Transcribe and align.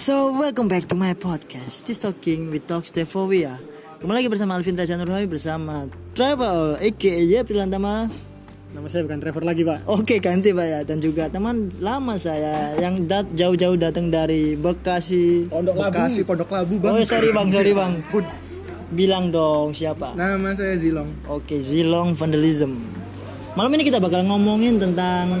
So 0.00 0.32
welcome 0.32 0.64
back 0.64 0.88
to 0.88 0.96
my 0.96 1.12
podcast. 1.12 1.84
This 1.84 2.00
Talking 2.00 2.48
with 2.48 2.64
Talks 2.64 2.88
Devovia. 2.88 3.60
Kembali 4.00 4.24
lagi 4.24 4.32
bersama 4.32 4.56
Alvin 4.56 4.72
Raja 4.72 4.96
Nurhawi 4.96 5.28
bersama 5.28 5.92
Travel 6.16 6.80
aka 6.80 7.14
ya 7.20 7.44
Prilantama 7.44 8.08
Nama 8.72 8.86
saya 8.88 9.04
bukan 9.04 9.20
Trevor 9.20 9.44
lagi 9.44 9.60
pak. 9.60 9.84
Oke 9.84 10.16
ganti 10.24 10.56
Pak 10.56 10.64
ya. 10.64 10.80
Dan 10.88 11.04
juga 11.04 11.28
teman 11.28 11.68
lama 11.84 12.16
saya 12.16 12.80
Yang 12.80 12.94
dat 13.12 13.26
jauh-jauh 13.36 13.76
datang 13.76 14.08
dari 14.08 14.56
Bekasi. 14.56 15.52
Pondok 15.52 15.76
Bekasi. 15.76 16.24
Pondok 16.24 16.48
Labu 16.48 16.80
bang. 16.80 16.96
Oh 16.96 17.04
sorry 17.04 17.28
bang, 17.36 17.48
sorry 17.52 17.72
bang. 17.76 17.92
Bilang 19.04 19.28
dong 19.28 19.76
siapa? 19.76 20.16
Nama 20.16 20.56
saya 20.56 20.80
Zilong. 20.80 21.12
Oke, 21.28 21.60
Zilong 21.60 22.16
Vandalism. 22.16 22.72
Malam 23.52 23.76
ini 23.76 23.84
kita 23.84 24.00
bakal 24.00 24.24
ngomongin 24.24 24.80
tentang 24.80 25.36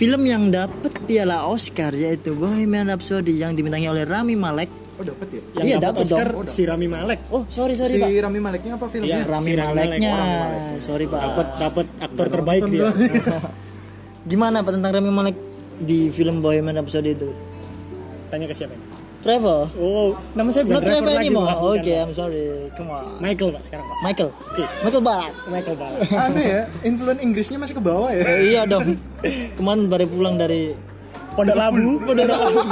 film 0.00 0.24
yang 0.24 0.48
dapat 0.48 0.96
piala 1.04 1.44
Oscar 1.44 1.92
yaitu 1.92 2.32
Bohemian 2.32 2.88
Rhapsody 2.88 3.36
yang 3.36 3.52
dibintangi 3.52 3.84
oleh 3.84 4.08
Rami 4.08 4.32
Malek. 4.32 4.72
Oh 4.96 5.04
dapat 5.04 5.28
ya? 5.28 5.40
Yang 5.60 5.66
Iya, 5.66 5.76
dapat 5.78 6.04
dong. 6.06 6.44
si 6.44 6.62
Rami 6.64 6.88
Malek 6.88 7.20
Oh, 7.28 7.44
sorry 7.48 7.72
sorry 7.72 7.88
Si 7.90 8.00
Pak. 8.00 8.08
Rami 8.20 8.40
Maleknya 8.40 8.72
apa 8.76 8.86
filmnya? 8.88 9.12
Iya. 9.14 9.28
Rami 9.28 9.44
si 9.44 9.52
Rami 9.54 9.72
Maleknya. 9.74 10.12
Malek. 10.12 10.60
Sorry 10.80 11.04
Pak. 11.04 11.20
dapat 11.20 11.46
dapat 11.56 11.86
aktor 12.00 12.26
terbaik 12.28 12.62
dia 12.66 12.88
Gimana 14.30 14.60
Pak 14.60 14.72
tentang 14.72 14.92
Rami 14.96 15.08
Malek 15.10 15.36
di 15.78 16.08
film 16.08 16.40
Bohemian 16.40 16.76
Rhapsody 16.76 17.12
itu? 17.12 17.28
tanya 18.30 18.46
ke 18.46 18.54
siapa 18.54 18.72
ini 18.72 18.84
Trevor. 19.20 19.68
oh 19.76 20.16
nama 20.32 20.48
saya 20.48 20.64
bukan 20.64 20.80
Not 20.80 20.88
Trevor 20.88 21.12
lagi 21.12 21.28
anymore. 21.28 21.52
Oke, 21.52 21.92
Pak. 21.92 22.02
I'm 22.08 22.12
sorry. 22.16 22.44
Come 22.72 22.88
on. 22.88 23.04
Michael 23.20 23.50
pak 23.52 23.62
sekarang 23.68 23.84
pak 23.84 23.98
Michael. 24.00 24.30
Oke. 24.32 24.64
Michael 24.80 25.02
Balak. 25.04 25.32
Michael 25.52 25.76
Balak 25.76 26.00
Aneh 26.24 26.46
ya, 26.48 26.62
influen 26.82 27.18
Inggrisnya 27.20 27.58
masih 27.60 27.76
ke 27.76 27.82
bawah 27.84 28.08
ya. 28.08 28.24
Eh, 28.24 28.56
iya 28.56 28.62
dong. 28.64 28.96
Kemarin 29.60 29.92
baru 29.92 30.08
pulang 30.08 30.36
dari 30.40 30.72
Pondok 31.36 31.56
Labu 31.56 31.98
Pondok 32.08 32.26
Labu. 32.26 32.60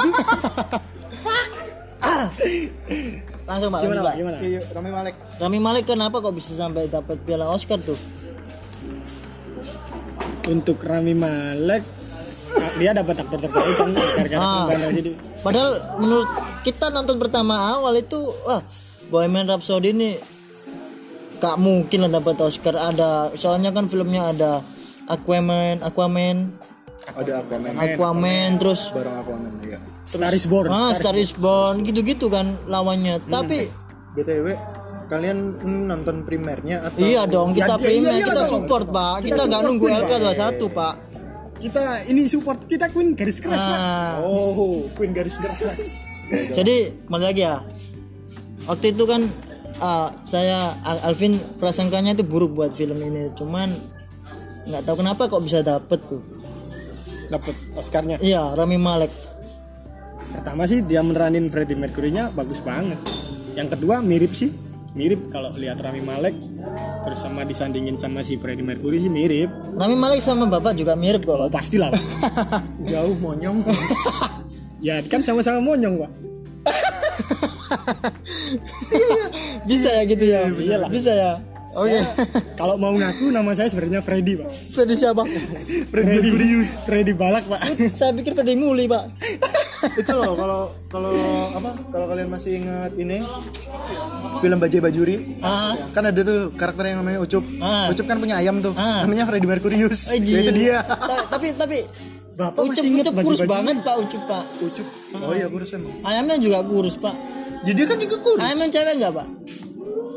Langsung 3.49 3.73
Pak. 3.73 3.81
gimana 3.81 4.05
pak 4.05 4.15
gimana 4.21 4.37
Iya, 4.45 4.61
Rami 4.77 4.91
Malek. 4.93 5.15
Rami 5.41 5.59
Malek 5.61 5.85
kenapa 5.89 6.21
kok 6.21 6.37
bisa 6.37 6.53
sampai 6.53 6.85
dapat 6.89 7.17
piala 7.25 7.49
Oscar 7.49 7.81
tuh? 7.81 7.97
untuk 10.49 10.81
Rami 10.81 11.13
Malek 11.13 11.85
ah, 11.85 11.98
dia 12.75 12.91
dapat 12.93 13.15
aktor 13.17 13.39
terbaik 13.39 13.75
kan 13.75 13.89
gara-gara 13.91 14.39
Ah. 14.39 14.67
jadi 14.91 15.11
Padahal 15.39 15.71
menurut 15.97 16.29
kita 16.63 16.87
nonton 16.89 17.17
pertama 17.17 17.55
awal 17.71 17.95
itu 17.95 18.19
wah 18.43 18.63
Bohemian 19.09 19.47
Rhapsody 19.47 19.91
ini 19.91 20.11
gak 21.37 21.57
mungkin 21.57 22.05
lah 22.05 22.13
dapat 22.13 22.37
Oscar 22.39 22.75
ada 22.75 23.11
soalnya 23.33 23.71
kan 23.71 23.87
filmnya 23.87 24.33
ada 24.33 24.53
Aquaman, 25.07 25.81
Aquaman, 25.81 26.53
Ada 27.09 27.41
Aquaman. 27.41 27.73
Aquaman 27.75 28.51
terus 28.57 28.91
Bareng 28.91 29.17
Aquaman 29.17 29.53
ya. 29.63 29.81
Star 30.05 30.29
is 30.31 30.45
Born 30.45 30.69
ah 30.69 30.93
Star 30.93 31.13
Star 31.13 31.17
is 31.17 31.33
Born 31.33 31.81
gitu-gitu 31.81 32.29
kan 32.29 32.61
lawannya. 32.65 33.17
Tapi 33.23 33.73
BTW, 34.11 34.47
kalian 35.07 35.39
nonton 35.87 36.21
primernya 36.23 36.83
atau 36.83 36.99
iya 36.99 37.25
dong 37.25 37.55
kita 37.55 37.77
Ya, 37.77 37.77
iya, 37.79 37.87
pengen 37.87 38.03
iya, 38.05 38.27
kita 38.27 38.43
dong. 38.43 38.51
support 38.51 38.87
Pak. 38.87 39.15
Kita 39.23 39.43
nggak 39.43 39.63
nunggu 39.63 39.87
Queen, 39.87 40.01
LK21 40.03 40.61
Pak. 40.69 40.95
Kita 41.59 41.83
ini 42.05 42.25
support 42.25 42.65
kita 42.65 42.87
Queen 42.89 43.13
garis 43.13 43.39
keras 43.39 43.59
pak 43.59 43.75
Nah, 43.75 44.23
Oh, 44.23 44.87
Queen 44.93 45.11
garis 45.11 45.37
keras 45.37 45.59
Jadi 46.57 46.77
kembali 47.03 47.25
lagi 47.25 47.41
ya. 47.41 47.65
Waktu 48.65 48.93
itu 48.93 49.05
kan 49.05 49.25
ah, 49.79 50.13
saya 50.23 50.77
Al- 50.83 51.01
Alvin 51.03 51.41
prasangkanya 51.57 52.13
itu 52.13 52.21
buruk 52.21 52.53
buat 52.53 52.73
film 52.73 52.99
ini. 52.99 53.33
Cuman 53.33 53.73
nggak 54.65 54.83
tahu 54.83 55.01
kenapa 55.01 55.25
kok 55.25 55.41
bisa 55.41 55.61
dapet 55.61 55.97
tuh. 56.05 56.21
dapat 57.27 57.53
Oscarnya 57.75 58.17
Iya, 58.19 58.53
Rami 58.53 58.77
Malek. 58.77 59.13
pertama 60.29 60.65
sih 60.65 60.81
dia 60.81 61.01
meneranin 61.01 61.49
Freddie 61.49 61.73
Mercury-nya 61.75 62.29
bagus 62.31 62.61
banget 62.61 63.01
yang 63.55 63.65
kedua 63.67 63.99
mirip 63.99 64.33
sih 64.33 64.53
mirip 64.97 65.29
kalau 65.29 65.53
lihat 65.57 65.81
Rami 65.81 66.01
Malek 66.01 66.35
terus 67.05 67.21
sama 67.21 67.45
disandingin 67.45 68.01
sama 68.01 68.25
si 68.25 68.41
Freddie 68.41 68.65
Mercury 68.65 69.01
sih 69.01 69.13
mirip 69.13 69.53
Rami 69.77 69.97
Malek 69.97 70.21
sama 70.25 70.49
bapak 70.49 70.77
juga 70.77 70.97
mirip 70.97 71.25
kok. 71.25 71.37
oh 71.37 71.53
pastilah 71.53 71.93
Pak. 71.93 72.03
jauh 72.91 73.17
monyong. 73.21 73.61
ya 74.87 75.03
kan 75.11 75.27
sama-sama 75.27 75.59
monyong 75.59 76.07
pak 76.07 76.13
Bisa 79.69 79.91
ya 79.91 80.03
gitu 80.09 80.25
ya. 80.25 80.49
Iyalah. 80.49 80.89
Bisa 80.89 81.13
ya. 81.13 81.33
Oke. 81.77 82.01
kalau 82.57 82.81
mau 82.81 82.97
ngaku 82.97 83.29
nama 83.29 83.53
saya 83.53 83.69
sebenarnya 83.69 84.01
Freddy 84.01 84.41
pak 84.41 84.49
Freddy 84.73 84.97
siapa? 84.97 85.21
Freddy 85.93 86.33
Mercurius 86.33 86.81
Freddy 86.89 87.13
Balak 87.13 87.45
pak 87.45 87.61
saya 87.93 88.17
pikir 88.17 88.33
Freddy 88.33 88.57
Muli, 88.57 88.89
Pak. 88.89 89.05
Itu 89.95 90.13
loh 90.13 90.35
kalau 90.35 90.61
kalau 90.89 91.13
apa? 91.53 91.71
Kalau 91.89 92.07
kalian 92.07 92.29
masih 92.29 92.51
ingat 92.57 92.93
ini 92.95 93.23
film 94.39 94.59
Bajai 94.59 94.81
Bajuri, 94.81 95.17
Ah, 95.39 95.75
kan 95.91 96.03
ada 96.05 96.21
tuh 96.21 96.51
karakter 96.53 96.91
yang 96.91 96.99
namanya 97.01 97.19
Ucup. 97.21 97.43
Ah. 97.59 97.87
Ucup 97.89 98.07
kan 98.07 98.19
punya 98.19 98.39
ayam 98.39 98.59
tuh. 98.59 98.75
Ah. 98.75 99.03
Namanya 99.03 99.27
Freddie 99.27 99.47
Mercurius. 99.47 100.11
eh, 100.11 100.19
Ya, 100.21 100.39
itu 100.41 100.53
dia. 100.53 100.79
Ta- 100.83 101.27
tapi 101.29 101.55
tapi 101.55 101.79
Bapak 102.35 102.63
Ucup, 102.63 102.71
masih 102.73 102.89
ingat 102.89 103.07
Ucup 103.09 103.23
kurus 103.23 103.41
banget 103.45 103.77
Pak 103.83 103.97
Ucup 103.99 104.23
Pak. 104.25 104.45
Ucup. 104.61 104.87
Oh 105.17 105.33
iya 105.33 105.47
kurus 105.47 105.71
emang. 105.73 105.95
Ayamnya 106.03 106.37
juga 106.39 106.59
kurus 106.63 106.97
Pak. 106.97 107.15
Jadi 107.67 107.81
kan 107.85 107.97
juga 107.99 108.17
kurus. 108.19 108.43
Ayamnya 108.43 108.69
cewek 108.69 108.95
nggak 108.99 109.13
Pak? 109.15 109.29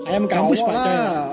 ayam 0.01 0.25
kampus 0.25 0.65
pak 0.65 0.75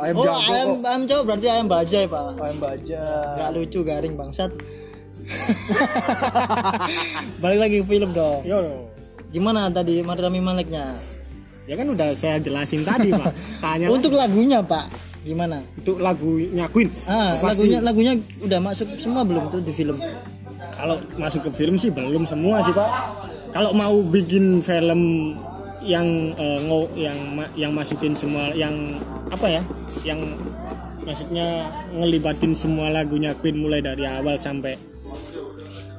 Ayam 0.04 0.14
oh 0.14 0.24
jago 0.24 0.40
ayam 0.44 0.68
ayam 0.84 1.02
cowok 1.08 1.24
berarti 1.24 1.46
ayam 1.48 1.66
bajai 1.66 2.04
Pak. 2.04 2.24
Ayam 2.36 2.58
baja. 2.60 3.02
Gak 3.34 3.50
lucu 3.56 3.80
garing 3.80 4.14
bangsat. 4.14 4.50
Balik 7.42 7.58
lagi 7.58 7.76
ke 7.80 7.86
film 7.86 8.10
dong. 8.12 8.42
yo 8.42 8.58
Gimana 9.28 9.68
tadi 9.68 10.00
Rami 10.00 10.40
Maleknya? 10.40 10.96
ya 11.68 11.76
kan 11.76 11.84
udah 11.84 12.16
saya 12.16 12.40
jelasin 12.40 12.80
tadi 12.80 13.12
pak 13.12 13.28
tanya 13.60 13.86
Untuk 13.88 14.10
lagunya 14.10 14.58
Pak, 14.58 14.88
gimana? 15.20 15.60
untuk 15.76 16.00
lagunya 16.00 16.64
Queen 16.66 16.88
Ah, 17.04 17.36
Pasti. 17.36 17.68
lagunya 17.68 17.78
lagunya 17.82 18.12
udah 18.40 18.58
masuk 18.58 18.88
semua 18.96 19.20
belum 19.20 19.46
tuh 19.48 19.60
di 19.60 19.70
film? 19.70 20.00
kalau 20.72 20.96
masuk 21.14 21.44
ke 21.44 21.50
film 21.54 21.74
sih 21.74 21.90
belum 21.90 22.22
semua 22.24 22.62
sih 22.62 22.70
pak 22.70 22.86
kalau 23.50 23.74
mau 23.74 23.98
bikin 24.00 24.62
film 24.62 25.34
yang 25.84 26.06
eh, 26.32 26.58
ngo- 26.64 26.90
yang 26.94 27.18
yang 27.52 27.70
masukin 27.70 28.14
semua 28.14 28.48
yang 28.54 28.96
apa 29.28 29.46
ya 29.50 29.62
yang 30.06 30.18
maksudnya 30.98 31.66
ngelibatin 31.90 32.54
semua 32.54 32.88
lagunya 32.88 33.34
Queen 33.34 33.58
mulai 33.58 33.80
dari 33.80 34.04
awal 34.04 34.36
sampai 34.36 34.76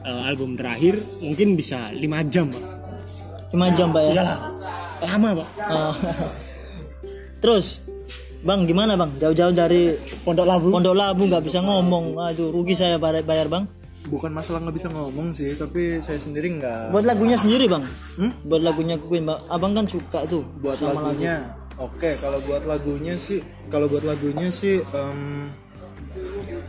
eh, 0.01 0.21
album 0.25 0.55
terakhir 0.55 0.99
mungkin 1.19 1.53
bisa 1.53 1.89
lima 1.91 2.21
jam 2.23 2.49
pak 2.49 2.63
5 3.49 3.57
jam 3.73 3.89
Pak 3.89 4.01
ya. 4.05 4.09
iyalah 4.13 4.37
lama 5.01 5.29
pak 5.41 5.47
Ah. 5.59 5.93
Terus 7.41 7.81
Bang 8.39 8.63
gimana 8.63 8.95
Bang? 8.95 9.17
Jauh-jauh 9.17 9.51
dari 9.51 9.95
Pondok 10.23 10.47
Labu 10.47 10.71
Pondok 10.71 10.95
Labu 10.95 11.27
nggak 11.27 11.43
bisa 11.43 11.59
ngomong. 11.59 12.15
Aduh, 12.15 12.55
rugi 12.55 12.71
saya 12.71 12.95
bayar, 12.95 13.51
Bang. 13.51 13.67
Bukan 14.07 14.31
masalah 14.31 14.63
nggak 14.63 14.75
bisa 14.75 14.87
ngomong 14.87 15.35
sih, 15.35 15.59
tapi 15.59 15.99
saya 15.99 16.15
sendiri 16.15 16.55
nggak. 16.55 16.95
Buat 16.95 17.03
lagunya 17.03 17.35
sendiri 17.35 17.67
Bang. 17.67 17.83
Hmm? 18.15 18.31
Buat 18.47 18.63
lagunya 18.63 18.95
Queen, 18.95 19.27
Bang. 19.27 19.43
Abang 19.51 19.75
kan 19.75 19.83
suka 19.87 20.23
tuh 20.23 20.47
buat 20.63 20.79
sama 20.79 20.99
lagu. 21.03 21.19
lagunya 21.19 21.35
oke 21.79 22.11
kalau 22.19 22.39
buat 22.43 22.63
lagunya 22.63 23.15
sih 23.15 23.39
kalau 23.67 23.87
buat 23.87 24.03
lagunya 24.03 24.51
sih 24.51 24.83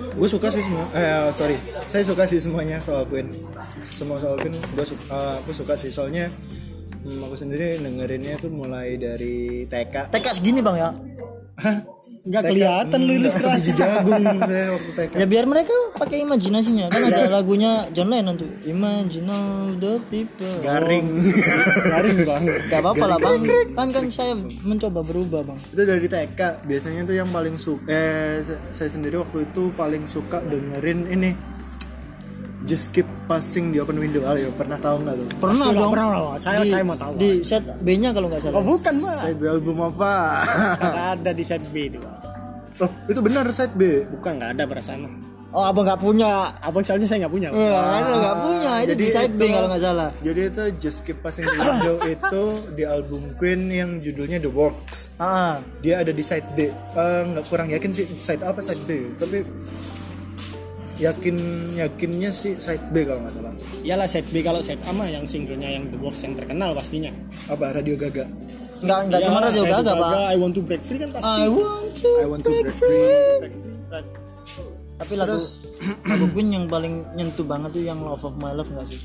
gue 0.00 0.28
suka 0.28 0.48
sih 0.52 0.62
semua 0.64 0.84
eh 0.96 1.30
sorry. 1.32 1.56
Saya 1.86 2.02
suka 2.06 2.24
sih 2.24 2.40
semuanya 2.40 2.80
soal 2.80 3.04
Queen. 3.06 3.30
Semua 3.88 4.16
soal 4.16 4.36
Queen 4.40 4.54
gue 4.56 4.86
suka 4.86 5.40
aku 5.42 5.50
suka 5.52 5.74
sih. 5.76 5.92
Soalnya 5.92 6.28
hmm, 7.04 7.24
aku 7.24 7.36
sendiri 7.36 7.80
dengerinnya 7.80 8.40
tuh 8.40 8.50
mulai 8.52 8.96
dari 8.96 9.68
TK 9.68 10.12
TK 10.12 10.26
segini 10.40 10.60
Bang 10.64 10.76
ya. 10.80 10.90
Nggak 12.20 12.42
kelihatan 12.44 13.00
lu 13.00 13.12
Nggak 13.12 13.20
ilustrasi 13.26 13.70
jagung 13.72 14.20
saya 14.42 14.66
waktu 14.70 14.90
TK 14.92 15.12
Ya 15.14 15.26
biar 15.26 15.44
mereka 15.44 15.72
pakai 15.96 16.20
imajinasinya. 16.20 16.86
Kan 16.88 17.02
ada 17.06 17.32
lagunya 17.32 17.88
John 17.90 18.08
Lennon 18.08 18.36
tuh. 18.36 18.50
Imagine 18.62 19.26
all 19.26 19.72
the 19.74 19.96
people. 20.06 20.44
garing 20.60 21.08
garing 21.92 22.18
banget 22.22 22.60
Gak 22.68 22.80
apa-apa 22.80 23.04
lah 23.06 23.16
Bang. 23.16 23.40
Kan 23.72 23.88
kan 23.90 24.04
saya 24.08 24.36
mencoba 24.60 25.00
berubah 25.00 25.40
Bang. 25.42 25.56
itu 25.66 25.82
dari 25.82 26.04
TK 26.04 26.40
biasanya 26.62 27.02
tuh 27.02 27.14
yang 27.14 27.28
paling 27.28 27.56
suka 27.56 27.84
eh 27.86 28.40
sa- 28.40 28.60
saya 28.70 28.90
sendiri 28.90 29.16
waktu 29.16 29.46
itu 29.46 29.72
paling 29.72 30.04
suka 30.04 30.40
dengerin 30.42 31.08
ini 31.08 31.30
just 32.62 32.90
keep 32.90 33.08
passing 33.24 33.70
di 33.70 33.78
open 33.78 33.96
window 33.96 34.20
ya 34.30 34.48
pernah 34.50 34.76
tahu 34.76 35.00
nggak 35.00 35.14
tuh 35.14 35.26
Pernah 35.38 35.64
Pasti 35.64 35.76
dong. 35.76 35.90
pernah 35.90 36.08
lah. 36.10 36.20
Saya- 36.36 36.60
saya 36.62 36.82
mau 36.82 36.94
tahu. 36.94 37.12
Di 37.16 37.30
set 37.40 37.64
B-nya 37.78 38.10
kalau 38.10 38.28
nggak 38.28 38.42
salah. 38.42 38.56
oh 38.56 38.64
bukan 38.66 38.94
pak 38.94 39.16
side 39.18 39.36
B 39.36 39.44
album 39.46 39.76
apa 39.82 40.12
Kagak 40.76 41.06
ada 41.16 41.30
di 41.32 41.42
set 41.42 41.62
B 41.66 41.88
itu 41.88 41.98
oh 42.78 42.90
itu 43.06 43.20
benar 43.20 43.44
side 43.50 43.72
B 43.72 43.82
bukan 44.10 44.32
nggak 44.36 44.50
ada 44.54 44.64
perasaan 44.66 45.00
Oh, 45.50 45.66
abang 45.66 45.82
nggak 45.82 45.98
punya. 45.98 46.54
abang 46.62 46.78
soalnya 46.80 47.10
saya 47.10 47.26
nggak 47.26 47.34
punya. 47.34 47.50
Wah, 47.50 47.98
nggak 47.98 48.36
punya. 48.38 48.72
Itu 48.76 48.86
jadi 48.86 49.02
di 49.02 49.08
side 49.10 49.34
B 49.34 49.42
kalau 49.50 49.66
nggak 49.66 49.82
salah. 49.82 50.08
jadi 50.22 50.40
itu 50.46 50.62
just 50.78 51.02
keep 51.02 51.18
passing 51.18 51.42
the 51.42 51.58
window 51.58 51.96
itu 52.14 52.42
di 52.70 52.84
album 52.86 53.34
Queen 53.34 53.66
yang 53.66 53.98
judulnya 53.98 54.38
The 54.38 54.46
Works 54.46 55.10
Ah, 55.16 55.58
dia 55.82 55.98
ada 55.98 56.14
di 56.14 56.22
side 56.22 56.54
B 56.54 56.70
Eh, 56.70 57.22
nggak 57.26 57.50
kurang 57.50 57.66
yakin 57.68 57.90
sih 57.90 58.06
side 58.12 58.40
apa 58.40 58.62
side 58.62 58.78
B 58.86 59.10
tapi 59.16 59.42
yakin 61.00 61.36
yakinnya 61.80 62.28
sih 62.28 62.60
side 62.60 62.92
B 62.92 63.08
kalau 63.08 63.24
nggak 63.24 63.34
salah 63.34 63.52
Iyalah 63.80 64.06
set 64.06 64.28
B 64.28 64.44
kalau 64.44 64.60
set 64.60 64.76
A 64.84 64.92
mah 64.92 65.08
yang 65.08 65.24
singlenya 65.24 65.72
yang 65.72 65.88
The 65.88 65.96
Box 65.96 66.20
yang 66.22 66.36
terkenal 66.36 66.76
pastinya. 66.76 67.10
apa 67.48 67.72
Radio 67.72 67.96
Gaga 67.96 68.28
Enggak 68.80 68.98
enggak 69.08 69.20
cuma 69.28 69.38
Radio 69.44 69.64
Gaga, 69.68 69.92
Pak. 69.92 70.08
I 70.32 70.36
want 70.40 70.54
to 70.56 70.62
break 70.64 70.82
free 70.88 70.96
kan 70.96 71.12
pasti. 71.12 71.28
I 71.28 71.48
want 71.52 71.92
to 72.00 72.08
I 72.16 72.24
want 72.24 72.42
to 72.48 72.50
break 72.64 72.76
free 72.80 73.52
Tapi 75.00 75.12
lagu 75.16 75.36
lagu 76.12 76.24
Queen 76.32 76.48
yang 76.48 76.64
paling 76.68 77.04
nyentuh 77.16 77.44
banget 77.44 77.76
tuh 77.76 77.84
yang 77.84 78.00
Love 78.00 78.24
of 78.24 78.36
My 78.40 78.52
Love 78.56 78.68
enggak 78.72 78.88
sih? 78.88 79.00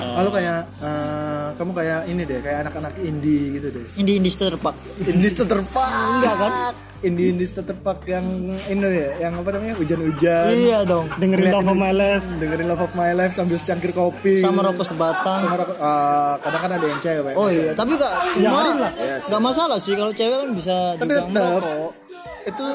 Ah, 0.00 0.24
lu 0.24 0.32
kayak 0.32 0.64
eh, 0.80 1.48
kamu 1.60 1.72
kayak 1.76 2.00
ini 2.08 2.22
deh 2.24 2.40
kayak 2.40 2.58
anak-anak 2.66 2.92
indie 3.04 3.60
gitu 3.60 3.68
deh 3.68 3.84
Indie 4.00 4.16
Indie 4.16 4.32
Terpak. 4.32 4.72
indie 5.04 5.28
terpak 5.28 5.88
enggak 6.16 6.34
kan 6.40 6.52
indie 7.00 7.32
indie 7.32 7.48
terpak 7.48 8.04
yang 8.04 8.24
ini 8.68 8.84
ya 8.84 9.28
yang 9.28 9.32
apa 9.36 9.56
namanya 9.56 9.74
hujan-hujan 9.76 10.52
Iya 10.52 10.78
dong. 10.84 11.08
Dengerin 11.16 11.48
Love 11.48 11.68
of 11.68 11.76
My 11.76 11.92
Life. 11.92 12.24
dengerin 12.36 12.66
Love 12.68 12.82
of 12.84 12.92
My 12.92 13.12
Life 13.12 13.32
sambil 13.32 13.56
secangkir 13.56 13.90
kopi 13.90 14.40
Sama 14.40 14.60
Rokok 14.60 14.84
Sebatang. 14.84 15.40
sama 15.40 15.56
rokok 15.56 15.76
eh, 15.76 16.34
kadang 16.44 16.60
kan 16.60 16.70
ada 16.76 16.86
yang 16.86 17.00
cewek 17.00 17.34
Oh 17.34 17.48
iya, 17.48 17.72
tapi 17.72 17.96
gak 17.96 18.12
cuma 18.36 18.60
lah. 18.76 18.92
nggak 19.24 19.42
masalah 19.42 19.78
sih 19.80 19.96
kalau 19.96 20.12
cewek 20.12 20.36
kan 20.36 20.50
bisa 20.52 20.74
tapi 20.96 21.10
tetap 21.10 21.60
itu 22.40 22.66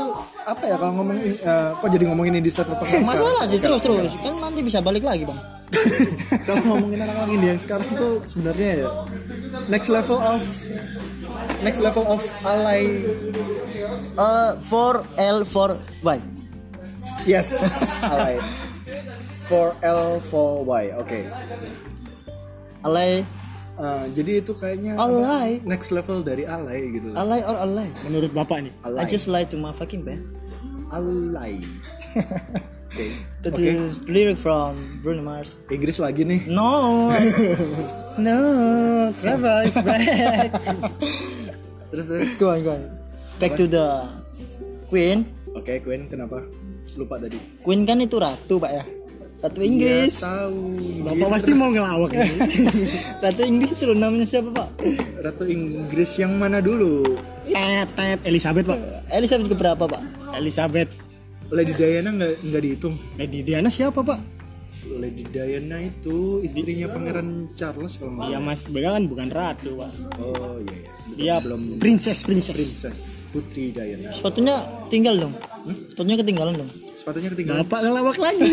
apa 0.46 0.64
ya 0.70 0.76
kalau 0.78 0.94
ngomong 1.02 1.18
eh, 1.26 1.70
kok 1.74 1.90
jadi 1.90 2.06
ngomongin 2.06 2.38
indie 2.38 2.54
yang 2.54 3.06
Masalah 3.06 3.44
sih 3.50 3.58
terus 3.58 3.82
terus 3.82 4.14
kan 4.22 4.34
nanti 4.38 4.62
bisa 4.62 4.78
balik 4.78 5.02
lagi 5.02 5.26
bang. 5.26 5.40
kalau 6.48 6.62
ngomongin 6.70 7.02
anak-anak 7.02 7.30
indie 7.34 7.50
yang 7.50 7.62
sekarang 7.62 7.88
tuh 7.98 8.22
sebenarnya 8.24 8.86
ya 8.86 8.90
next 9.68 9.90
level 9.90 10.22
of 10.22 10.42
next 11.66 11.82
level 11.82 12.06
of 12.06 12.22
alay 12.46 13.02
Eh 14.16 14.52
for 14.62 14.94
L 15.16 15.38
for 15.44 15.70
Y. 16.02 16.18
yes 17.26 17.52
alay 18.06 18.38
for 19.44 19.74
L 19.82 20.18
for 20.20 20.62
Y 20.64 20.94
oke 20.94 21.20
Alay, 22.82 23.26
Eh, 23.76 24.06
jadi 24.16 24.40
itu 24.40 24.56
kayaknya 24.56 24.96
Alay. 24.96 25.60
next 25.68 25.92
level 25.92 26.24
dari 26.24 26.48
alay 26.48 26.96
gitu 26.96 27.12
loh. 27.12 27.18
alay 27.18 27.44
or 27.44 27.60
alay. 27.60 27.92
Menurut 28.04 28.32
Bapak 28.32 28.64
nih. 28.64 28.72
I 28.80 28.88
Alay. 28.88 29.04
just 29.06 29.28
lie 29.28 29.44
to 29.44 29.58
my 29.58 29.74
fucking 29.74 30.00
bed. 30.02 30.24
alay 30.88 31.60
oke 32.88 33.06
That 33.44 33.52
Oke. 33.52 33.60
is 33.60 34.00
lyric 34.06 34.40
from 34.40 34.80
Bruno 35.02 35.22
Mars. 35.22 35.60
Inggris 35.68 36.00
lagi 36.00 36.24
nih 36.24 36.48
No, 36.48 37.12
no, 38.24 38.38
Trevor 39.20 39.68
is 39.68 39.76
back. 39.76 40.56
terus 41.92 42.06
terus 42.08 42.32
go 42.40 42.50
on, 42.50 42.64
go 42.64 42.72
on. 42.72 42.84
Back 43.36 43.60
to 43.60 43.66
the 43.68 43.86
Queen. 44.88 45.28
oke 45.56 45.72
Queen 45.84 46.08
kenapa 46.08 46.44
lupa 46.96 47.20
tadi 47.20 47.36
Queen 47.64 47.84
kan 47.84 48.00
itu 48.00 48.16
ratu 48.16 48.56
pak 48.60 48.72
ya. 48.72 48.86
Ratu 49.36 49.62
Inggris. 49.62 50.26
Ya, 50.26 50.50
tahu 50.50 50.58
Bapak 51.06 51.28
pasti 51.38 51.52
mau 51.54 51.70
ngelawak 51.70 52.18
ini. 52.18 52.34
Ratu 53.24 53.42
Inggris 53.46 53.78
itu 53.78 53.94
namanya 53.94 54.26
siapa 54.26 54.50
pak? 54.50 54.70
Ratu 55.22 55.44
Inggris 55.46 56.18
yang 56.18 56.34
mana 56.40 56.64
dulu 56.64 57.20
tet 57.46 57.86
tet 57.94 58.20
Elizabeth 58.26 58.66
Pak. 58.66 58.80
Elizabeth 59.14 59.48
keberapa 59.54 59.84
pak? 59.86 60.02
Elizabeth. 60.34 60.90
Lady 61.54 61.78
Diana 61.78 62.10
nggak 62.10 62.42
nggak 62.42 62.62
dihitung 62.64 62.96
Lady 63.22 63.46
Diana 63.46 63.70
siapa 63.70 64.02
Pak? 64.02 64.18
Lady 64.88 65.24
Diana 65.24 65.78
itu 65.80 66.40
istrinya 66.40 66.88
Pangeran 66.88 67.28
Charles 67.52 67.96
kalau 67.96 68.12
nggak 68.14 68.28
Iya 68.28 68.40
Mas, 68.40 68.60
Bega 68.66 68.90
kan 68.92 69.04
bukan 69.06 69.28
ratu 69.28 69.70
Pak. 69.76 69.92
oh 70.20 70.58
iya 70.62 70.78
iya 70.78 70.92
Dia 71.16 71.36
belum 71.40 71.78
princess 71.78 72.22
princess. 72.22 72.54
Princess 72.54 73.00
Putri 73.28 73.70
Diana 73.70 74.10
Sepatunya 74.10 74.56
tinggal 74.88 75.16
dong. 75.18 75.34
Sepatunya 75.90 76.18
ketinggalan 76.18 76.54
dong. 76.56 76.70
sepatunya 76.96 77.30
ketinggalan 77.30 77.60
Bapak 77.62 77.80
ngelawak 77.82 78.18
lagi. 78.18 78.50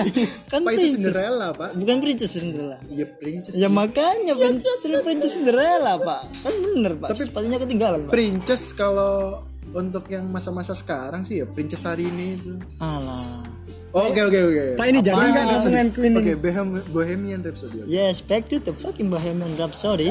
kan 0.52 0.60
Pak 0.60 0.70
itu 0.70 0.78
princess. 0.78 0.92
Cinderella 0.94 1.48
pak 1.52 1.70
Bukan 1.74 1.96
princess 1.98 2.30
Cinderella. 2.32 2.78
iya 2.86 3.06
princess 3.06 3.52
Ya 3.54 3.68
makanya 3.68 4.32
princess 4.32 4.78
princess 4.82 5.32
Cinderella 5.34 5.96
pak. 5.98 6.20
Kan 6.40 6.52
bener 6.72 6.92
pak. 6.96 7.08
Tapi 7.10 7.22
sepatunya 7.24 7.58
ketinggalan 7.58 8.00
pak. 8.04 8.12
princess 8.12 8.72
kalau 8.72 9.44
untuk 9.66 10.06
yang 10.06 10.28
masa-masa 10.28 10.70
sekarang 10.70 11.22
sih 11.22 11.40
ya 11.40 11.46
princess 11.46 11.82
hari 11.82 12.06
ini 12.06 12.36
itu 12.36 12.52
Alah. 12.78 13.50
Oke 13.94 14.20
oke 14.20 14.38
oke 14.44 14.64
Pak 14.74 14.86
ini 14.88 14.98
jangan 15.00 15.30
kan 15.30 15.44
ngomongin 15.54 15.88
Queen 15.88 16.12
oke. 16.12 16.32
Bohem- 16.36 16.82
Bohemian 16.88 17.40
Rhapsody 17.40 17.76
oke. 17.78 17.86
Yes, 17.86 18.18
back 18.20 18.46
to 18.46 18.58
the 18.58 18.74
fucking 18.74 19.06
Bohemian 19.06 19.54
Rhapsody. 19.54 20.10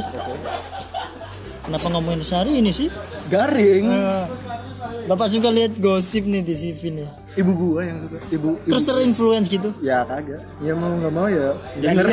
Kenapa 1.61 1.87
ngomongin 1.89 2.23
hari 2.25 2.57
ini 2.57 2.71
sih? 2.71 2.87
garing 3.25 3.87
Eh, 3.87 4.25
Bapak 5.03 5.27
suka 5.27 5.47
lihat 5.47 5.75
gosip 5.77 6.23
nih 6.23 6.39
di 6.41 6.55
TV 6.55 6.81
nih. 6.93 7.09
ibu 7.33 7.49
gua 7.51 7.81
yang 7.81 7.97
suka 7.99 8.17
ibu, 8.29 8.55
ibu 8.55 8.69
Terus 8.69 8.83
terinfluence 8.85 9.47
gitu. 9.47 9.73
ya 9.81 10.05
kagak 10.05 10.39
ya 10.59 10.71
mau 10.71 10.93
nggak 10.93 11.09
mau 11.09 11.25
ya 11.25 11.51
denger 11.75 12.05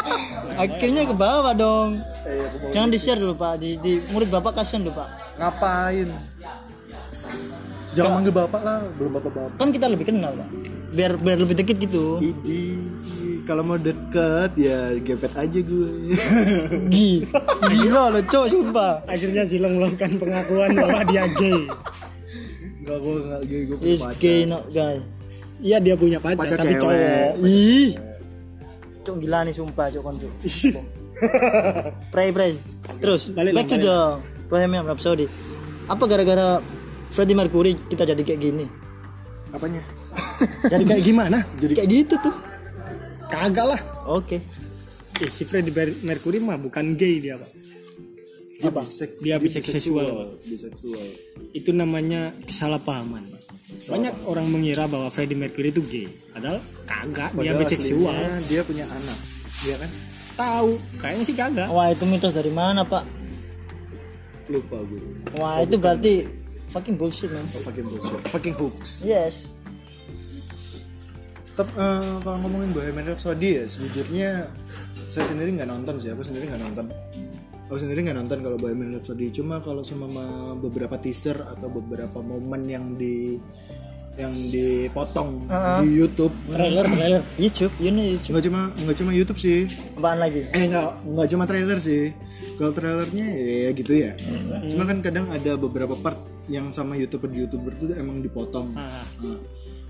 Akhirnya 0.62 1.02
ke 1.02 1.14
bawah 1.14 1.52
dong. 1.52 2.00
Eh, 2.22 2.38
aku 2.38 2.56
mau- 2.58 2.70
Jangan 2.70 2.88
di-share 2.88 3.18
dulu 3.18 3.34
Pak. 3.34 3.52
Di, 3.58 3.76
di 3.76 3.92
murid 4.06 4.28
Bapak 4.28 4.56
kasihan 4.56 4.80
dulu 4.80 4.96
Pak. 4.96 5.08
ngapain 5.36 6.08
jangan 7.90 8.10
manggil 8.14 8.30
bapak 8.30 8.60
lah 8.60 8.86
belum 8.94 9.10
bapak 9.10 9.32
bapak 9.32 9.56
Kan 9.56 9.68
kita 9.70 9.86
lebih 9.88 10.06
kenal 10.06 10.30
Pak. 10.30 10.48
Biar 10.90 11.14
biar 11.16 11.38
lebih 11.38 11.54
deket 11.56 11.76
gitu. 11.78 12.18
Kalau 13.42 13.62
mau 13.62 13.74
deket 13.74 14.54
ya 14.54 14.94
gepet 14.96 15.32
aja 15.32 15.58
gue 15.58 15.90
Gi. 16.92 17.26
Gila 17.64 18.10
lo 18.10 18.20
cowok 18.22 18.46
sumpah. 18.46 18.92
Akhirnya 19.04 19.42
Silong 19.42 19.74
melakukan 19.74 20.10
pengakuan 20.16 20.70
bahwa 20.72 21.02
dia 21.04 21.24
gay. 21.32 21.60
Enggak 22.80 22.98
gue 23.00 23.14
enggak 23.18 23.42
gay 23.44 23.60
gue 23.64 23.76
punya 23.76 23.90
Is 23.90 24.00
pacar. 24.00 24.18
gay 24.18 24.40
not 24.44 24.64
guy. 24.68 24.96
Iya 25.60 25.76
dia 25.76 25.94
punya 25.94 26.18
pacar, 26.18 26.40
Pacar 26.40 26.58
tapi 26.58 26.72
cewek. 26.72 26.80
cowok. 26.80 27.32
Ih. 27.44 27.90
Cok 29.00 29.16
gila 29.18 29.38
nih 29.42 29.52
sumpah 29.52 29.86
cok 29.88 30.02
konco. 30.02 30.28
pray 32.08 32.28
pray. 32.30 32.52
Terus 32.98 33.28
Balik 33.28 33.52
back 33.52 33.66
to 33.68 33.76
the 33.76 33.98
Bohemian 34.46 34.84
Rhapsody. 34.84 35.26
Apa 35.84 36.06
gara-gara 36.06 36.62
Freddie 37.08 37.34
Mercury 37.34 37.74
kita 37.86 38.02
jadi 38.04 38.20
kayak 38.20 38.40
gini? 38.40 38.66
apanya 39.50 39.82
Jadi 40.64 40.84
kayak 40.84 41.02
gimana? 41.02 41.38
Jadi 41.56 41.72
kayak 41.74 41.88
gitu 41.88 42.14
tuh. 42.18 42.34
Kagak 43.26 43.66
lah. 43.66 43.80
Oke. 44.06 44.42
Eh, 45.16 45.28
si 45.28 45.44
Freddie 45.44 45.70
Ber- 45.70 46.00
Mercury 46.02 46.38
mah 46.38 46.56
bukan 46.56 46.94
gay 46.94 47.18
dia 47.18 47.36
pak. 47.36 47.50
dia 48.56 48.68
bisek- 48.70 49.16
Dia 49.18 49.36
biseksual. 49.36 50.36
biseksual 50.42 51.00
Itu 51.50 51.72
namanya 51.72 52.36
kesalahpahaman. 52.42 53.24
Pak. 53.26 53.40
Banyak 53.86 54.14
orang 54.24 54.46
mengira 54.46 54.84
bahwa 54.84 55.08
Freddie 55.08 55.32
Mercury 55.34 55.70
itu 55.70 55.80
gay. 55.82 56.08
Padahal 56.30 56.58
kagak. 56.84 57.32
Dia 57.32 57.52
Padahal 57.52 57.58
biseksual. 57.58 58.12
aslinya 58.12 58.36
dia 58.46 58.60
punya 58.62 58.84
anak 58.86 59.18
dia 59.60 59.76
kan 59.76 59.90
Tahu. 60.32 60.70
Kayaknya 60.96 61.24
sih 61.24 61.34
kagak. 61.34 61.68
Wah 61.68 61.88
itu 61.88 62.04
mitos 62.04 62.32
dari 62.32 62.50
mana 62.50 62.80
pak? 62.82 63.04
lupa 64.46 64.82
gue 64.82 64.98
Wah 65.36 65.62
itu 65.62 65.76
berarti 65.76 66.26
fucking 66.68 66.96
bullshit 66.96 67.30
man. 67.30 67.46
oh, 67.46 67.62
fucking 67.62 67.86
bullshit 67.86 68.18
fucking 68.26 68.50
hoax 68.52 69.00
Yes. 69.00 69.46
Tetap 71.60 71.76
eh, 71.76 72.16
kalau 72.24 72.40
ngomongin 72.40 72.72
Bohemian 72.72 73.12
Rhapsody 73.12 73.60
ya 73.60 73.64
sejujurnya 73.68 74.48
saya 75.12 75.28
sendiri 75.28 75.60
nggak 75.60 75.68
nonton 75.68 76.00
sih 76.00 76.08
aku 76.08 76.24
sendiri 76.24 76.48
nggak 76.48 76.56
nonton. 76.64 76.88
Aku 77.68 77.76
sendiri 77.76 78.00
nggak 78.00 78.16
nonton 78.16 78.40
kalau 78.40 78.56
Bohemian 78.56 78.96
Rhapsody. 78.96 79.28
Cuma 79.28 79.60
kalau 79.60 79.84
sama 79.84 80.08
beberapa 80.56 80.96
teaser 80.96 81.36
atau 81.36 81.68
beberapa 81.68 82.24
momen 82.24 82.64
yang 82.64 82.96
di 82.96 83.36
yang 84.16 84.32
dipotong 84.32 85.52
di 85.84 86.00
YouTube. 86.00 86.32
Trailer, 86.48 86.88
trailer. 86.88 87.22
YouTube, 87.36 87.76
you 87.76 87.92
know 87.92 88.08
YouTube. 88.08 88.32
nggak 88.32 88.44
cuma 88.48 88.60
nggak 88.80 88.96
cuma 88.96 89.10
YouTube 89.12 89.36
sih. 89.36 89.68
Apaan 90.00 90.16
lagi? 90.16 90.40
eh 90.56 90.64
nggak 90.64 91.12
nggak 91.12 91.28
cuma 91.28 91.44
trailer 91.44 91.76
sih. 91.76 92.16
Kalau 92.56 92.72
trailernya 92.72 93.26
ya 93.36 93.68
gitu 93.76 93.92
ya. 93.92 94.16
Cuma 94.64 94.88
kan 94.88 95.04
kadang 95.04 95.28
ada 95.28 95.60
beberapa 95.60 95.92
part 95.92 96.16
yang 96.48 96.72
sama 96.72 96.96
youtuber 96.96 97.28
youtuber 97.28 97.76
tuh 97.76 97.92
emang 98.00 98.24
dipotong. 98.24 98.72
Nah, 98.72 99.04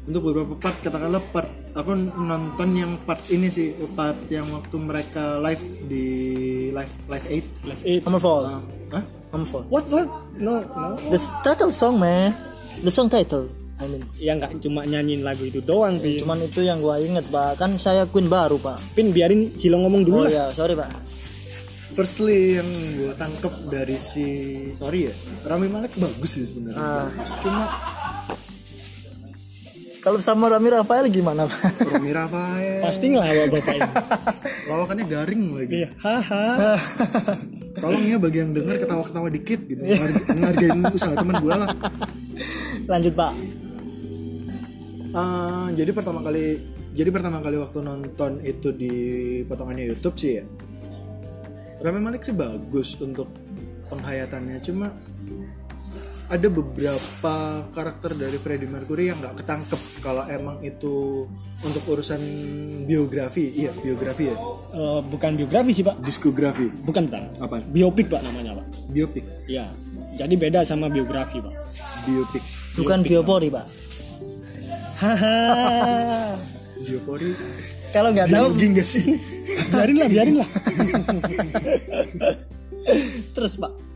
untuk 0.04 0.22
beberapa 0.24 0.54
part 0.56 0.76
katakanlah 0.80 1.22
part 1.30 1.48
aku 1.70 1.92
nonton 2.16 2.70
yang 2.72 2.92
part 3.02 3.20
ini 3.28 3.46
sih 3.46 3.70
part 3.92 4.16
yang 4.26 4.48
waktu 4.50 4.76
mereka 4.76 5.38
live 5.38 5.60
di 5.86 6.04
live 6.70 6.92
live 7.06 7.26
8 7.26 7.68
Live 7.68 7.82
Aid. 7.84 8.00
Hammerfall. 8.04 8.42
Hah? 8.90 9.04
Hammerfall. 9.30 9.64
What 9.68 9.86
what? 9.88 10.08
No 10.34 10.64
no. 10.64 10.96
The 11.08 11.20
title 11.42 11.70
song 11.70 11.98
man. 11.98 12.32
The 12.80 12.90
song 12.90 13.06
title. 13.06 13.46
I 13.80 13.86
mean. 13.86 14.02
Ya 14.16 14.36
nggak 14.36 14.60
cuma 14.60 14.84
nyanyiin 14.84 15.24
lagu 15.24 15.40
itu 15.44 15.60
doang, 15.60 15.96
Pin. 15.96 16.20
Cuman 16.20 16.44
itu 16.44 16.60
yang 16.60 16.80
gua 16.80 17.00
inget 17.00 17.24
pak. 17.28 17.56
Kan 17.56 17.76
saya 17.76 18.04
Queen 18.04 18.28
baru 18.28 18.60
pak. 18.60 18.76
Pin 18.92 19.08
biarin 19.08 19.56
Silong 19.56 19.84
ngomong 19.84 20.02
dulu 20.04 20.20
Oh 20.20 20.26
lah. 20.28 20.32
ya, 20.32 20.44
sorry 20.52 20.76
pak. 20.76 20.90
Firstly 21.90 22.54
yang 22.54 22.68
gue 22.94 23.12
tangkep 23.18 23.54
dari 23.66 23.98
si 23.98 24.26
sorry 24.72 25.10
ya 25.10 25.14
Rami 25.42 25.66
Malek 25.66 25.98
bagus 25.98 26.38
sih 26.38 26.46
sebenarnya 26.46 26.78
Ah. 26.78 27.10
Cuma 27.42 27.66
Kalau 30.00 30.16
sama 30.16 30.48
Rami 30.48 30.68
Rafael 30.68 31.06
gimana 31.08 31.44
pak? 31.44 31.60
Rami 31.86 32.10
Rafael 32.10 32.80
Pasti 32.80 33.12
ngelawak 33.12 33.46
bapak 33.52 33.74
ini. 33.74 33.90
lawakannya 34.64 35.04
garing 35.04 35.42
lagi 35.52 35.74
Iya, 35.76 35.88
haha. 35.98 36.46
tolong 37.76 38.02
ya 38.02 38.16
bagi 38.16 38.38
yang 38.38 38.50
denger 38.50 38.76
ketawa-ketawa 38.78 39.28
dikit 39.28 39.60
gitu 39.62 39.82
ngehargain 39.84 40.80
usaha 40.90 41.14
teman 41.14 41.36
gue 41.38 41.52
lah 41.52 41.68
Lanjut 42.86 43.14
pak. 43.14 43.32
Eh, 45.10 45.66
jadi 45.74 45.90
pertama 45.90 46.20
kali 46.20 46.44
jadi 46.90 47.10
pertama 47.10 47.38
kali 47.38 47.56
waktu 47.56 47.78
nonton 47.80 48.40
itu 48.40 48.70
di 48.70 48.94
potongannya 49.44 49.86
YouTube 49.86 50.16
sih 50.16 50.38
ya 50.38 50.44
Rami 51.80 52.00
Malek 52.00 52.22
sih 52.22 52.32
bagus 52.32 52.96
untuk 52.96 53.28
penghayatannya 53.86 54.58
cuma 54.60 54.90
ada 56.30 56.46
beberapa 56.46 57.66
karakter 57.74 58.14
dari 58.14 58.38
Freddie 58.38 58.70
Mercury 58.70 59.10
yang 59.10 59.18
nggak 59.18 59.42
ketangkep 59.42 59.80
kalau 59.98 60.22
emang 60.30 60.62
itu 60.62 61.26
untuk 61.66 61.82
urusan 61.90 62.22
biografi. 62.86 63.66
Iya 63.66 63.74
biografi 63.74 64.30
ya? 64.30 64.38
Eh, 64.70 65.00
bukan 65.10 65.34
biografi 65.34 65.74
sih 65.74 65.82
pak. 65.82 65.98
Diskografi. 66.06 66.70
Bukan 66.70 67.10
pak. 67.10 67.34
Apa 67.42 67.58
biopik 67.66 68.06
pak 68.06 68.22
namanya 68.22 68.62
pak. 68.62 68.66
Biopik 68.94 69.26
ya 69.50 69.74
jadi 70.14 70.30
beda 70.38 70.62
sama 70.62 70.86
biografi 70.86 71.42
pak. 71.42 71.50
Biopik 72.06 72.44
bukan 72.78 73.02
biopori 73.02 73.50
pak. 73.50 73.66
Biopori? 76.86 77.26
Kalau 77.90 78.14
nggak 78.14 78.30
tahu 78.30 78.54
biologi 78.54 78.66
nggak 78.70 78.86
sih? 78.86 79.02
Biarin 79.74 79.98
lah 79.98 80.06
biarin 80.06 80.36
lah. 80.38 80.46
Terus 83.34 83.58
pak 83.58 83.89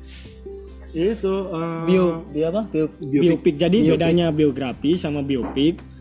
itu 0.94 1.34
eh, 1.50 1.82
bio 1.90 2.22
bio 2.30 2.46
apa? 2.54 2.62
Bio 2.70 2.86
biopik 3.02 3.58
jadi 3.58 3.78
bedanya 3.82 4.30
biografi 4.30 4.94
sama 4.94 5.26
biopik 5.26 5.94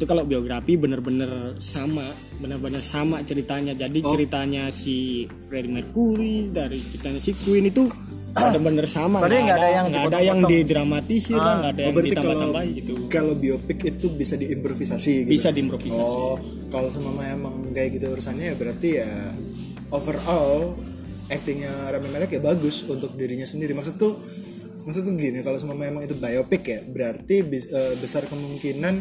itu 0.00 0.08
kalau 0.08 0.24
biografi 0.24 0.80
bener-bener 0.80 1.60
sama 1.60 2.08
bener-bener 2.40 2.80
sama 2.80 3.20
ceritanya. 3.20 3.76
Jadi 3.76 4.00
ceritanya 4.00 4.72
si 4.72 5.28
Freddie 5.44 5.76
Mercury 5.76 6.48
dari 6.48 6.80
ceritanya 6.80 7.20
si 7.20 7.36
Queen 7.36 7.68
itu 7.68 7.84
bener-bener 8.32 8.88
sama. 8.88 9.20
Nggak 9.20 9.28
ada 9.28 9.68
yang 9.68 9.86
nggak 9.92 10.04
ada 10.08 10.20
yang 10.24 10.40
didramatisir 10.48 11.36
lah 11.36 11.54
nggak 11.60 11.72
ada 11.76 11.82
oh, 11.84 11.86
yang 11.86 11.96
ditambah-tambah 12.00 12.62
gitu. 12.80 12.92
kalau 13.12 13.34
biopik 13.36 13.78
itu 13.84 14.06
bisa 14.08 14.34
diimprovisasi 14.40 15.28
gitu? 15.28 15.30
Bisa 15.36 15.52
diimprovisasi. 15.52 16.16
Oh, 16.16 16.40
kalau 16.72 16.88
semama 16.88 17.20
emang 17.28 17.68
kayak 17.76 18.00
gitu 18.00 18.08
urusannya 18.08 18.50
ya 18.50 18.54
berarti 18.56 18.88
ya 19.04 19.12
overall 19.92 20.80
actingnya 21.30 21.70
Rami 21.94 22.10
Malek 22.10 22.36
ya 22.36 22.42
bagus 22.42 22.82
untuk 22.84 23.14
dirinya 23.14 23.46
sendiri. 23.46 23.72
Maksudku 23.72 24.08
maksudku 24.84 25.10
gini, 25.14 25.40
kalau 25.46 25.56
semama 25.60 25.86
emang 25.86 26.02
itu 26.04 26.18
biopic 26.18 26.62
ya 26.66 26.80
berarti 26.82 27.46
eh, 27.46 27.94
besar 28.02 28.26
kemungkinan 28.26 28.94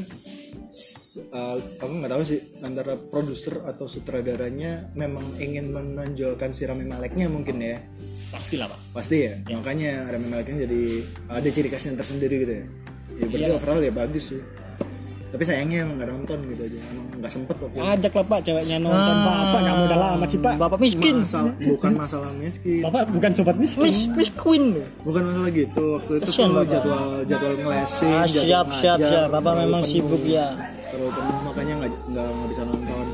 eh, 1.33 1.57
aku 1.81 1.93
nggak 1.99 2.11
tahu 2.13 2.23
sih 2.23 2.39
antara 2.61 2.93
produser 2.95 3.65
atau 3.65 3.89
sutradaranya 3.89 4.93
memang 4.93 5.25
ingin 5.41 5.73
menonjolkan 5.73 6.53
si 6.53 6.69
Rami 6.69 6.85
Maleknya 6.85 7.27
mungkin 7.27 7.57
ya. 7.59 7.81
pastilah 8.29 8.69
pak 8.69 8.79
Pasti 8.93 9.25
ya. 9.25 9.33
Makanya 9.49 10.05
Rami 10.13 10.27
Maleknya 10.29 10.69
jadi 10.69 11.01
ada 11.33 11.49
ciri 11.49 11.65
khasnya 11.73 11.97
tersendiri 11.97 12.35
gitu 12.45 12.53
ya. 12.61 12.65
Ya 13.19 13.25
berarti 13.25 13.51
overall 13.57 13.81
ya 13.81 13.89
bagus 13.89 14.37
sih. 14.37 14.41
Tapi 15.33 15.43
sayangnya 15.45 15.85
emang 15.89 15.97
nggak 15.97 16.09
nonton 16.13 16.39
gitu 16.53 16.61
aja. 16.69 16.79
Emang 16.93 17.08
nggak 17.19 17.31
sempet 17.35 17.55
waktu 17.59 17.75
itu. 17.75 17.83
ajak 17.83 18.11
lah 18.15 18.25
pak 18.31 18.39
ceweknya 18.47 18.77
nonton 18.79 19.15
pak. 19.19 19.35
Apa 19.43 19.57
kamu 19.59 19.81
udah 19.91 19.99
lama 19.99 20.25
sih 20.31 20.39
pak? 20.39 20.53
Bapak 20.55 20.79
miskin. 20.79 21.15
Masalah, 21.19 21.53
bukan 21.59 21.91
masalah 21.99 22.31
miskin. 22.39 22.81
Bapak 22.87 23.01
bukan 23.11 23.31
sobat 23.35 23.55
miskin. 23.59 23.83
Mis 23.83 23.99
mis 24.15 24.29
queen 24.39 24.63
bukan 25.03 25.21
masalah 25.27 25.49
gitu. 25.51 25.83
Waktu 25.99 26.11
itu 26.15 26.31
Kesian, 26.31 26.49
Bapak. 26.55 26.65
jadwal 26.71 27.07
jadwal 27.27 27.53
ngelesing 27.59 28.15
ah, 28.15 28.25
jadwal 28.25 28.47
siap 28.47 28.67
siap 28.79 28.97
ngajar, 28.97 29.11
siap. 29.11 29.27
Bapak 29.35 29.53
memang 29.59 29.81
penuh. 29.83 29.91
sibuk 29.91 30.23
ya. 30.23 30.47
Terlalu 30.89 31.11
penuh 31.11 31.37
makanya 31.43 31.73
nggak 31.83 31.91
nggak 32.07 32.25
nggak 32.25 32.49
bisa 32.49 32.63
nonton. 32.63 33.05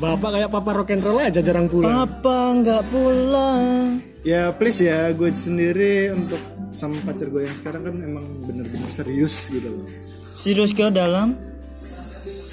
Bapak 0.00 0.30
kayak 0.32 0.48
papa 0.48 0.70
rock 0.72 0.90
and 0.96 1.02
roll 1.04 1.20
aja 1.20 1.40
jarang 1.44 1.68
pulang. 1.68 1.92
Apa 2.08 2.36
nggak 2.64 2.82
pulang. 2.88 4.00
Ya 4.24 4.48
please 4.56 4.80
ya 4.80 5.12
gue 5.12 5.28
sendiri 5.28 6.16
untuk 6.16 6.40
sama 6.72 6.96
pacar 7.04 7.28
gue 7.28 7.44
yang 7.44 7.56
sekarang 7.56 7.84
kan 7.84 7.94
emang 8.00 8.24
bener-bener 8.48 8.88
serius 8.88 9.52
gitu 9.52 9.68
loh. 9.68 9.88
Serius 10.32 10.72
ke 10.72 10.88
dalam 10.88 11.36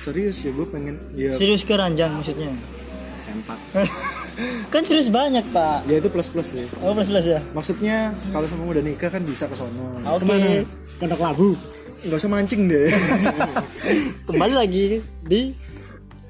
serius 0.07 0.37
ya 0.39 0.51
gue 0.55 0.67
pengen 0.71 0.95
ya. 1.11 1.31
Serius 1.35 1.67
ke 1.67 1.75
ranjang 1.75 2.15
maksudnya? 2.15 2.55
Sempak 3.19 3.59
kan 4.73 4.81
serius 4.87 5.11
banyak 5.11 5.43
pak. 5.51 5.83
Ya 5.89 5.99
itu 5.99 6.07
plus 6.07 6.31
plus 6.31 6.47
sih. 6.55 6.65
Oh 6.79 6.95
plus 6.95 7.11
plus 7.11 7.27
ya? 7.27 7.43
Maksudnya 7.51 8.15
kalau 8.31 8.47
sama 8.47 8.63
udah 8.71 8.83
nikah 8.85 9.11
kan 9.11 9.19
bisa 9.27 9.51
ke 9.51 9.55
sono. 9.57 9.99
Oke. 10.07 10.23
Ke 10.23 10.25
mana? 10.31 10.49
Pondok 11.01 11.19
labu. 11.19 11.49
Nggak 12.07 12.19
usah 12.23 12.31
mancing 12.31 12.71
deh. 12.71 12.93
Kembali 14.29 14.53
lagi 14.55 15.01
di 15.27 15.51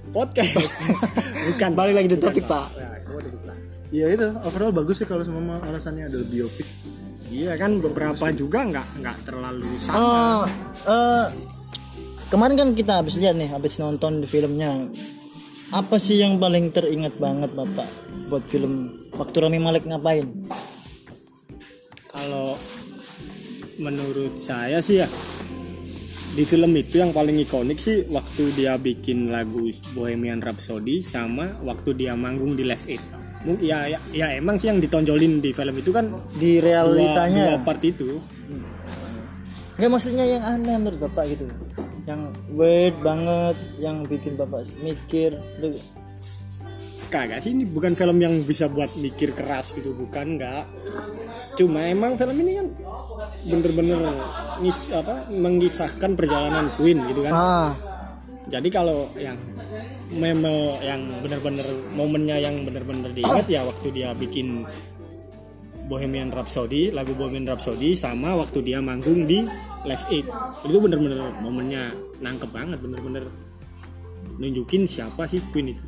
podcast. 0.10 0.74
Bukan. 1.53 1.72
Balik 1.77 1.93
lagi 2.01 2.07
di 2.10 2.17
topik 2.17 2.50
pak. 2.50 2.67
Ya 3.93 4.10
itu 4.12 4.27
overall 4.43 4.74
bagus 4.74 5.00
sih 5.03 5.07
kalau 5.07 5.22
semua 5.22 5.62
alasannya 5.62 6.07
adalah 6.07 6.27
biopik. 6.27 6.67
Iya 7.27 7.60
kan 7.60 7.84
beberapa 7.84 8.31
juga 8.31 8.63
nggak 8.63 8.88
nggak 9.03 9.17
terlalu 9.27 9.67
sama. 9.84 9.96
Oh, 10.00 10.43
eh, 10.88 11.25
kemarin 12.27 12.55
kan 12.55 12.69
kita 12.75 13.00
habis 13.03 13.15
lihat 13.19 13.36
nih, 13.36 13.51
habis 13.51 13.79
nonton 13.79 14.24
di 14.24 14.27
filmnya. 14.27 14.88
Apa 15.75 16.00
sih 16.00 16.24
yang 16.24 16.39
paling 16.39 16.72
teringat 16.72 17.19
banget 17.19 17.51
bapak 17.51 17.88
buat 18.31 18.43
film 18.48 19.03
waktu 19.15 19.36
Rami 19.43 19.60
Malek 19.60 19.84
ngapain? 19.84 20.27
kalau 22.17 22.57
menurut 23.77 24.41
saya 24.41 24.81
sih 24.81 25.05
ya 25.05 25.07
di 26.34 26.43
film 26.46 26.74
itu 26.74 27.01
yang 27.01 27.13
paling 27.13 27.38
ikonik 27.41 27.77
sih 27.77 28.05
waktu 28.10 28.53
dia 28.57 28.77
bikin 28.77 29.29
lagu 29.29 29.69
Bohemian 29.93 30.41
Rhapsody 30.41 31.01
sama 31.01 31.50
waktu 31.65 31.98
dia 31.98 32.13
manggung 32.13 32.53
di 32.57 32.65
Live 32.65 32.86
Aid. 32.89 33.01
Ya, 33.63 33.86
ya 33.88 34.00
ya 34.12 34.27
emang 34.38 34.57
sih 34.60 34.69
yang 34.69 34.81
ditonjolin 34.81 35.39
di 35.39 35.53
film 35.53 35.77
itu 35.77 35.93
kan 35.93 36.10
Di 36.36 36.57
dua, 36.57 36.84
realitanya, 36.84 37.57
dua 37.57 37.62
part 37.63 37.81
itu. 37.86 38.22
nggak 39.77 39.89
maksudnya 39.93 40.25
yang 40.25 40.41
aneh 40.41 40.74
menurut 40.77 41.05
bapak 41.05 41.38
gitu, 41.38 41.46
yang 42.07 42.21
weird 42.49 42.95
banget, 43.03 43.55
yang 43.77 44.07
bikin 44.07 44.33
bapak 44.33 44.63
mikir. 44.79 45.35
Lu- 45.59 45.75
Kagak 47.07 47.39
sih 47.39 47.55
ini 47.55 47.63
bukan 47.63 47.95
film 47.95 48.19
yang 48.19 48.43
bisa 48.43 48.67
buat 48.67 48.91
mikir 48.99 49.31
keras 49.31 49.71
gitu 49.71 49.95
bukan 49.95 50.35
nggak. 50.35 50.67
Cuma 51.55 51.87
emang 51.87 52.19
film 52.19 52.35
ini 52.43 52.59
kan 52.59 52.67
bener-bener 53.47 53.99
ngis 54.59 54.91
apa 54.91 55.31
mengisahkan 55.31 56.19
perjalanan 56.19 56.67
Queen 56.75 56.99
gitu 57.07 57.23
kan. 57.23 57.31
Ah, 57.31 57.71
Jadi 58.47 58.67
kalau 58.67 59.07
yang 59.15 59.39
meme 60.07 60.51
yang 60.79 61.19
bener-bener 61.19 61.67
momennya 61.91 62.39
yang 62.39 62.63
bener-bener 62.63 63.11
diingat 63.11 63.47
ya 63.47 63.63
waktu 63.63 63.87
dia 63.91 64.11
bikin 64.11 64.63
Bohemian 65.88 66.29
Rhapsody, 66.29 66.91
lagu 66.91 67.15
Bohemian 67.15 67.48
Rhapsody 67.48 67.96
sama 67.96 68.36
waktu 68.36 68.60
dia 68.62 68.84
manggung 68.84 69.24
di 69.24 69.48
Live 69.88 70.06
Aid. 70.12 70.27
Itu 70.67 70.77
bener-bener 70.84 71.32
momennya 71.39 71.96
nangkep 72.20 72.51
banget, 72.51 72.77
bener-bener 72.84 73.32
nunjukin 74.38 74.86
siapa 74.86 75.25
sih 75.25 75.41
Queen 75.50 75.74
itu. 75.74 75.84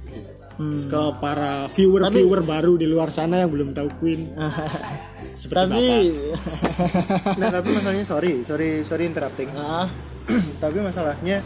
hmm. 0.57 0.87
Ke 0.89 1.03
para 1.19 1.67
viewer-viewer 1.67 2.41
baru 2.47 2.73
di 2.79 2.87
luar 2.87 3.11
sana 3.11 3.43
yang 3.43 3.51
belum 3.51 3.75
tahu 3.75 3.89
Queen. 3.99 4.31
Seperti 5.39 5.55
tapi, 5.55 5.85
Bapak. 5.87 7.39
nah 7.39 7.47
tapi 7.47 7.69
masalahnya 7.71 8.03
sorry 8.03 8.43
sorry 8.43 8.83
sorry 8.83 9.07
interrupting 9.07 9.47
ah, 9.55 9.87
tapi 10.63 10.83
masalahnya 10.83 11.39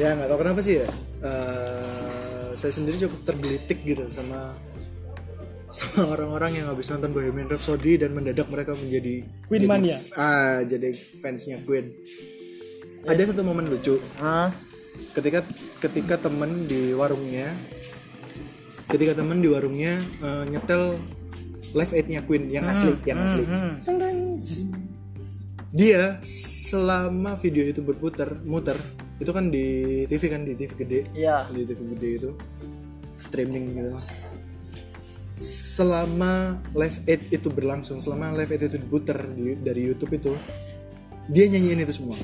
ya 0.00 0.08
nggak 0.16 0.28
tahu 0.32 0.38
kenapa 0.40 0.60
sih 0.64 0.80
ya 0.80 0.88
eh, 1.20 2.48
saya 2.56 2.72
sendiri 2.72 2.96
cukup 3.04 3.20
tergelitik 3.28 3.84
gitu 3.84 4.08
sama 4.08 4.56
sama 5.74 6.14
orang-orang 6.14 6.62
yang 6.62 6.66
habis 6.70 6.86
nonton 6.86 7.10
Bohemian 7.10 7.50
Rhapsody 7.50 7.98
dan 7.98 8.14
mendadak 8.14 8.46
mereka 8.46 8.78
menjadi 8.78 9.26
Queen 9.50 9.66
mania. 9.66 9.98
ah 10.14 10.62
jadi 10.62 10.94
fansnya 11.18 11.58
Queen. 11.66 11.90
Ada 13.02 13.34
satu 13.34 13.42
momen 13.42 13.66
lucu. 13.66 13.98
Ah, 14.22 14.54
ketika 15.18 15.42
ketika 15.82 16.14
temen 16.30 16.70
di 16.70 16.94
warungnya 16.94 17.50
ketika 18.86 19.18
temen 19.18 19.42
di 19.42 19.50
warungnya 19.50 19.98
eh, 19.98 20.44
nyetel 20.46 21.02
live 21.74 21.92
aid-nya 21.92 22.22
Queen 22.22 22.46
yang 22.54 22.70
asli 22.70 22.94
yang 23.02 23.18
asli. 23.18 23.42
hmm. 23.42 23.74
dia 25.74 26.22
selama 26.22 27.34
video 27.34 27.66
itu 27.66 27.82
berputar 27.82 28.38
muter 28.46 28.78
itu 29.18 29.30
kan 29.34 29.50
di 29.50 30.06
TV 30.06 30.22
kan 30.30 30.46
di 30.46 30.54
TV 30.54 30.70
gede. 30.74 31.00
Ya, 31.14 31.46
di 31.50 31.66
TV 31.66 31.82
gede 31.98 32.08
itu. 32.18 32.30
Streaming 33.18 33.78
gitu 33.78 33.94
selama 35.44 36.58
live 36.72 36.98
aid 37.04 37.20
itu 37.28 37.48
berlangsung 37.52 38.00
selama 38.00 38.32
live 38.32 38.50
aid 38.56 38.72
itu 38.72 38.80
diputar 38.80 39.20
di- 39.28 39.60
dari 39.60 39.84
YouTube 39.84 40.16
itu 40.16 40.32
dia 41.28 41.44
nyanyiin 41.48 41.84
itu 41.84 41.94
semua. 42.00 42.16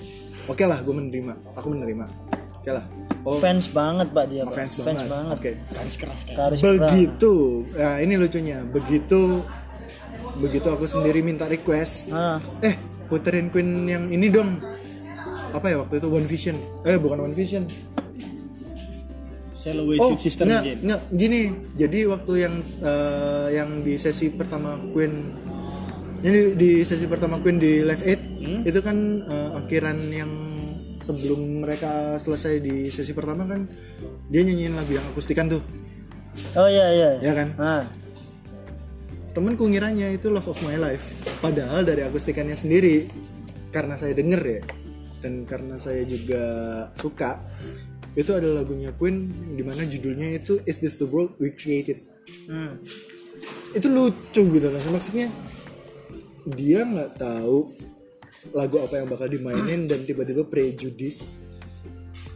Oke 0.48 0.64
lah 0.64 0.80
gue 0.80 0.94
menerima. 0.96 1.36
Aku 1.54 1.70
menerima. 1.70 2.08
Oke 2.60 2.70
lah. 2.72 2.84
Oh. 3.24 3.36
Fans 3.36 3.68
banget 3.68 4.08
pak 4.12 4.24
dia, 4.32 4.48
Pak. 4.48 4.56
fans, 4.56 4.72
banget, 4.80 5.06
banget. 5.08 5.36
oke. 5.36 5.50
Garis 5.76 5.96
keras 6.00 6.20
kayak. 6.24 6.36
Garis 6.40 6.60
keras. 6.60 6.80
begitu. 6.88 7.34
Nah 7.76 7.96
ini 8.00 8.14
lucunya. 8.16 8.58
Begitu 8.64 9.20
begitu 10.40 10.66
aku 10.72 10.88
sendiri 10.88 11.20
minta 11.20 11.44
request. 11.44 12.08
Ah, 12.08 12.40
eh 12.64 12.76
puterin 13.12 13.52
Queen 13.52 13.84
yang 13.84 14.08
ini 14.08 14.32
dong. 14.32 14.56
Apa 15.52 15.68
ya 15.68 15.76
waktu 15.84 16.00
itu? 16.00 16.08
One 16.08 16.24
Vision. 16.24 16.56
Eh 16.88 16.96
bukan 16.96 17.20
One 17.20 17.36
Vision 17.36 17.68
Away 19.76 20.00
oh 20.00 20.16
Sister 20.16 20.48
nggak 20.48 20.62
Jane. 20.64 20.80
nggak. 20.80 21.00
Gini 21.12 21.40
jadi 21.76 21.98
waktu 22.08 22.32
yang 22.40 22.54
eh, 22.80 23.46
yang 23.54 23.70
di 23.80 23.94
sesi 23.94 24.32
pertama 24.32 24.80
Queen 24.90 25.12
ini 26.20 26.52
di 26.52 26.80
sesi 26.82 27.04
pertama 27.04 27.36
Queen 27.38 27.56
di 27.56 27.80
Live 27.80 28.04
Aid 28.04 28.20
Hmm? 28.40 28.64
itu 28.64 28.80
kan 28.80 28.96
eh, 29.20 29.50
akhiran 29.60 30.00
yang 30.08 30.32
sebelum 30.96 31.60
mereka 31.60 32.16
selesai 32.16 32.56
di 32.56 32.88
sesi 32.88 33.12
pertama 33.12 33.44
kan 33.44 33.68
dia 34.32 34.40
nyanyiin 34.40 34.72
lagu 34.72 34.96
yang 34.96 35.04
akustikan 35.12 35.44
tuh. 35.44 35.60
Oh 36.56 36.64
iya 36.64 36.88
iya. 36.88 37.10
Ya 37.20 37.32
kan? 37.36 37.48
Ah. 37.60 37.84
Temenku 39.30 39.68
ngiranya 39.68 40.08
itu 40.08 40.32
Love 40.32 40.50
of 40.50 40.60
My 40.64 40.74
Life 40.74 41.04
padahal 41.38 41.84
dari 41.84 42.00
akustikannya 42.00 42.56
sendiri 42.56 43.06
karena 43.70 43.94
saya 43.94 44.16
denger 44.16 44.40
ya 44.42 44.60
dan 45.20 45.44
karena 45.44 45.76
saya 45.76 46.00
juga 46.08 46.42
suka 46.96 47.44
itu 48.18 48.30
ada 48.34 48.50
lagunya 48.50 48.90
Queen 48.94 49.30
di 49.54 49.62
mana 49.62 49.86
judulnya 49.86 50.34
itu 50.34 50.58
Is 50.66 50.82
This 50.82 50.98
the 50.98 51.06
World 51.06 51.38
We 51.38 51.54
Created? 51.54 52.02
Hmm. 52.46 52.78
itu 53.72 53.86
lucu 53.88 54.42
gitu 54.58 54.66
loh 54.66 54.82
maksudnya 54.92 55.30
dia 56.46 56.82
nggak 56.82 57.16
tahu 57.16 57.70
lagu 58.56 58.76
apa 58.82 58.94
yang 59.00 59.08
bakal 59.08 59.28
dimainin 59.28 59.86
dan 59.86 60.02
tiba-tiba 60.02 60.42
prejudice 60.48 61.38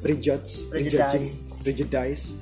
prejudge 0.04 0.68
prejudging 0.68 1.26
prejudice 1.64 2.36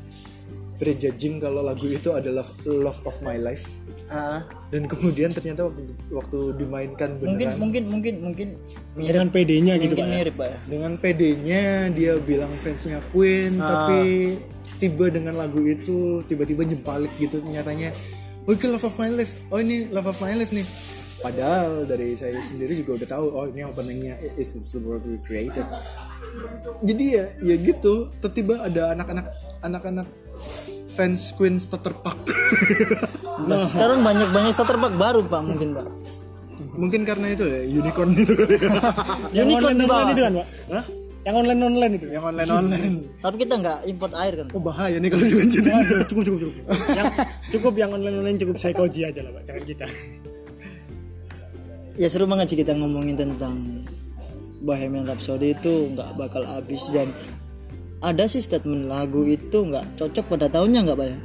prejudging 0.77 1.39
kalau 1.39 1.63
lagu 1.63 1.87
itu 1.87 2.11
adalah 2.11 2.43
love 2.67 2.99
of 3.07 3.15
my 3.23 3.39
life 3.39 3.65
ah. 4.13 4.41
Dan 4.69 4.85
kemudian 4.85 5.33
ternyata 5.33 5.69
waktu 5.73 5.83
waktu 6.13 6.39
dimainkan 6.61 7.17
mungkin 7.17 7.49
beneran. 7.49 7.57
Mungkin 7.57 7.83
mungkin 7.89 8.15
mungkin 8.21 8.49
mirip. 8.95 9.09
Dengan 9.09 9.29
PD-nya 9.33 9.75
gitu 9.81 9.95
mungkin 9.97 10.05
pak 10.05 10.13
ya. 10.13 10.17
mirip 10.21 10.35
pak 10.37 10.49
ya? 10.49 10.59
Dengan 10.69 10.93
PD-nya 11.01 11.63
dia 11.97 12.13
bilang 12.21 12.53
fansnya 12.61 13.01
Queen 13.11 13.57
Ah. 13.59 13.89
tapi 13.89 14.01
tiba 14.79 15.09
dengan 15.09 15.35
lagu 15.39 15.63
itu 15.65 16.21
tiba-tiba 16.27 16.67
jempalik 16.67 17.11
gitu 17.19 17.39
nyatanya 17.43 17.95
oh 18.47 18.53
ini 18.53 18.67
love 18.67 18.87
of 18.87 18.95
my 18.99 19.11
life. 19.11 19.33
Oh 19.49 19.59
ini 19.63 19.87
love 19.91 20.09
of 20.11 20.19
my 20.21 20.35
life 20.35 20.53
nih. 20.53 20.67
Padahal 21.23 21.87
dari 21.87 22.19
saya 22.19 22.35
sendiri 22.43 22.75
juga 22.75 22.99
udah 22.99 23.09
tahu 23.15 23.27
oh 23.31 23.47
ini 23.47 23.63
openingnya 23.63 24.19
is 24.35 24.59
this 24.59 24.75
the 24.75 24.83
world 24.83 25.07
we 25.07 25.23
created? 25.23 25.63
Jadi 26.83 27.05
ya 27.15 27.25
ya 27.39 27.55
gitu 27.63 28.11
tiba-tiba 28.19 28.67
ada 28.67 28.91
anak-anak 28.99 29.27
anak-anak 29.63 30.07
fans 30.93 31.33
Queen 31.35 31.57
terpak 31.57 32.17
Nah, 33.43 33.65
sekarang 33.67 34.07
banyak 34.07 34.29
banyak 34.31 34.53
startup 34.55 34.93
baru 34.95 35.25
pak 35.27 35.43
mungkin 35.43 35.69
pak. 35.75 35.87
Mungkin 36.79 37.01
karena 37.03 37.27
itu 37.35 37.45
ya 37.49 37.61
unicorn 37.67 38.15
itu. 38.15 38.33
Kali 38.39 38.55
ya. 39.35 39.43
Unicorn 39.43 39.77
online 39.77 39.81
di 39.83 39.87
bawah. 39.89 40.03
online 40.05 40.15
itu 40.15 40.23
kan 40.23 40.33
pak? 40.37 40.49
Hah? 40.71 40.85
yang 41.23 41.37
online 41.39 41.63
online 41.63 41.93
itu? 42.03 42.07
Yang 42.11 42.25
online 42.27 42.51
online. 42.51 42.95
Tapi 43.25 43.37
kita 43.39 43.55
nggak 43.63 43.79
import 43.87 44.13
air 44.19 44.33
kan? 44.43 44.47
Oh 44.51 44.63
bahaya 44.63 44.97
nih 44.99 45.09
kalau 45.11 45.25
dilanjutin. 45.27 45.71
Waduh, 45.71 45.99
cukup 46.11 46.23
cukup 46.27 46.39
cukup. 46.43 46.55
Yang 46.91 47.07
cukup 47.55 47.75
yang 47.79 47.91
online 47.95 48.17
online 48.19 48.39
cukup 48.39 48.57
psychoji 48.59 49.01
aja 49.07 49.21
lah 49.23 49.31
pak 49.35 49.43
jangan 49.47 49.65
kita. 49.67 49.87
Ya 51.93 52.09
seru 52.09 52.25
banget 52.25 52.47
sih 52.51 52.59
kita 52.59 52.73
ngomongin 52.75 53.15
tentang 53.15 53.85
Bohemian 54.63 55.05
Rhapsody 55.07 55.55
itu 55.55 55.93
nggak 55.95 56.15
bakal 56.15 56.47
habis 56.47 56.87
dan 56.95 57.11
ada 58.03 58.27
sih 58.27 58.43
statement 58.43 58.91
lagu 58.91 59.23
itu 59.23 59.63
nggak 59.63 59.95
cocok 59.95 60.25
pada 60.35 60.47
tahunnya 60.51 60.81
nggak 60.85 60.99
pak 60.99 61.07
ya? 61.07 61.19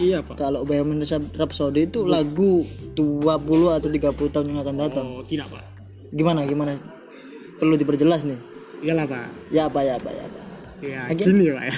Iya 0.00 0.18
pak. 0.24 0.36
Kalau 0.40 0.64
Bohemian 0.64 1.04
Rhapsody 1.36 1.84
itu 1.84 2.08
lagu 2.08 2.64
20 2.96 3.76
atau 3.76 3.88
30 3.88 4.32
tahun 4.32 4.46
yang 4.48 4.60
akan 4.64 4.76
datang. 4.80 5.06
Oh 5.08 5.24
tidak 5.24 5.52
pak. 5.52 5.64
Gimana 6.12 6.48
gimana? 6.48 6.72
Perlu 7.60 7.76
diperjelas 7.76 8.24
nih. 8.24 8.40
Iyalah 8.80 9.04
pak. 9.04 9.28
Ya 9.52 9.68
apa 9.68 9.80
ya 9.84 10.00
apa 10.00 10.08
ya 10.08 10.24
apa 10.24 10.40
ya 10.80 11.00
Lagi? 11.12 11.22
gini 11.28 11.44
pak 11.52 11.64
ya. 11.68 11.74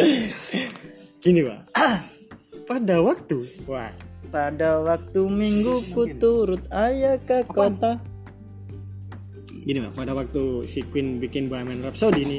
Gini 1.24 1.40
pak. 1.44 1.60
Pada 2.64 2.96
waktu 3.04 3.36
wah 3.68 3.92
pada 4.30 4.78
waktu 4.80 5.20
minggu 5.26 5.90
ku 5.92 6.06
turut 6.16 6.62
ayah 6.70 7.18
ke 7.18 7.44
kota 7.44 7.98
gini 9.70 9.86
pak 9.86 10.02
pada 10.02 10.12
waktu 10.18 10.66
si 10.66 10.82
Queen 10.82 11.22
bikin 11.22 11.46
Bohemian 11.46 11.86
Rhapsody 11.86 12.26
ini 12.26 12.38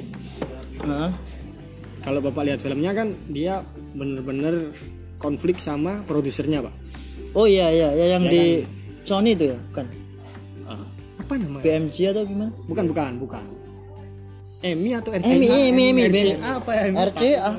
Hah? 0.84 1.16
kalau 2.04 2.20
bapak 2.20 2.44
lihat 2.44 2.60
filmnya 2.60 2.92
kan 2.92 3.16
dia 3.32 3.64
bener-bener 3.96 4.76
konflik 5.22 5.62
sama 5.62 6.02
produsernya 6.10 6.66
pak. 6.66 6.74
Oh 7.38 7.46
iya 7.46 7.70
iya 7.70 7.90
ya 7.94 8.06
yang 8.18 8.26
di 8.26 8.66
Sony 9.06 9.38
itu 9.38 9.54
ya? 9.54 9.58
Bukan? 9.70 9.86
Ah, 10.66 10.82
apa 11.22 11.34
namanya 11.38 11.64
BMG 11.64 11.98
atau 12.10 12.24
gimana? 12.26 12.52
Bukan 12.66 12.86
bukan 12.90 13.12
bukan. 13.22 13.44
Emi 14.62 14.94
atau 14.94 15.10
RCA 15.14 15.30
Emi 15.30 15.48
Emi 15.50 15.84
Emi 15.94 16.02
RCA 16.10 16.50
apa 16.58 16.72
ya? 16.74 16.84
RCA 16.90 17.52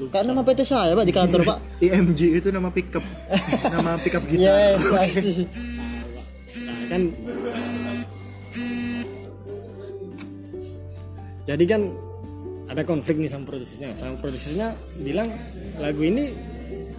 Kak 0.00 0.22
nama 0.24 0.40
PT 0.40 0.64
saya 0.64 0.96
pak 0.96 1.04
di 1.04 1.12
kantor 1.12 1.40
pak. 1.44 1.58
IMG 1.84 2.40
itu 2.40 2.48
nama 2.48 2.72
pickup. 2.72 3.04
Nama 3.74 4.00
pickup 4.00 4.24
gitar. 4.24 4.48
Yes 4.48 4.82
I 4.96 5.08
see. 5.12 5.44
Nah, 6.64 6.78
kan 6.88 7.02
jadi 11.42 11.64
kan 11.66 11.82
ada 12.66 12.82
konflik 12.82 13.16
nih 13.16 13.26
sama 13.26 13.44
produsernya 13.44 13.88
sama 13.92 14.14
produsernya 14.16 14.68
bilang 14.96 15.28
lagu 15.76 16.00
ini 16.00 16.30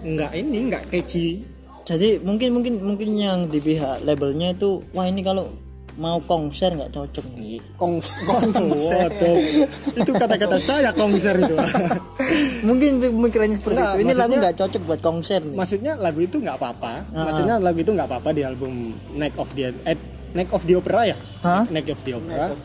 nggak 0.04 0.32
ini 0.34 0.58
nggak 0.68 0.84
catchy 0.90 1.46
Jadi 1.82 2.22
mungkin 2.22 2.54
mungkin 2.54 2.74
mungkin 2.80 3.10
yang 3.14 3.40
di 3.48 3.58
pihak 3.58 4.06
labelnya 4.06 4.54
itu 4.54 4.86
wah 4.92 5.04
ini 5.04 5.20
kalau 5.20 5.50
mau 5.94 6.22
konser 6.22 6.72
nggak 6.72 6.88
cocok 6.90 7.26
nih. 7.36 7.60
kongs 7.76 8.16
waduh 8.24 9.36
itu 9.92 10.12
kata-kata 10.14 10.56
saya 10.56 10.94
konser 10.94 11.36
itu 11.36 11.52
mungkin 12.70 13.02
pemikirannya 13.02 13.58
seperti 13.58 13.76
Nggak, 13.76 13.92
itu. 13.92 14.02
Ini 14.02 14.14
lagu 14.14 14.34
nggak 14.38 14.56
cocok 14.56 14.82
buat 14.86 15.02
konser 15.02 15.40
nih. 15.42 15.58
maksudnya 15.58 15.94
lagu 15.98 16.20
itu 16.22 16.38
nggak 16.38 16.56
apa-apa 16.56 16.94
Ah. 17.12 17.26
maksudnya 17.28 17.56
lagu 17.58 17.78
itu 17.78 17.92
nggak 17.92 18.08
apa-apa 18.08 18.30
di 18.32 18.42
album 18.46 18.74
Night 19.18 19.36
of 19.36 19.50
the 19.52 19.74
eh, 19.84 19.98
Night 20.32 20.52
of 20.54 20.64
the 20.64 20.74
Opera 20.78 21.02
ya 21.04 21.18
Hah? 21.44 21.66
Night 21.68 21.90
of 21.90 22.00
the 22.02 22.14
Opera 22.14 22.56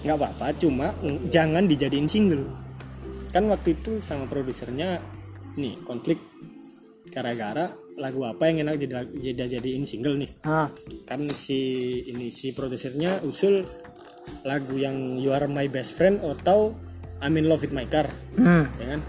nggak 0.00 0.16
apa-apa 0.16 0.56
cuma 0.56 0.96
jangan 1.28 1.68
dijadiin 1.68 2.08
single. 2.08 2.48
Kan 3.30 3.46
waktu 3.46 3.78
itu 3.78 4.00
sama 4.00 4.26
produsernya 4.26 4.98
nih 5.60 5.78
konflik. 5.84 6.18
Gara-gara 7.10 7.74
lagu 7.98 8.22
apa 8.22 8.48
yang 8.48 8.64
enak 8.64 8.80
jadi 8.86 9.02
jadi 9.34 9.60
jadiin 9.60 9.84
single 9.84 10.16
nih? 10.16 10.30
Hah? 10.46 10.70
kan 11.04 11.26
si 11.26 11.58
ini 12.06 12.30
si 12.30 12.54
produsernya 12.54 13.26
usul 13.26 13.66
lagu 14.46 14.78
yang 14.78 15.18
You 15.18 15.34
Are 15.34 15.50
My 15.50 15.66
Best 15.66 15.98
Friend 15.98 16.22
atau 16.22 16.72
I'm 17.20 17.36
in 17.36 17.50
Love 17.50 17.66
with 17.68 17.74
My 17.76 17.84
Car. 17.84 18.08
Hmm. 18.38 18.70
ya 18.80 18.96
kan? 18.96 19.00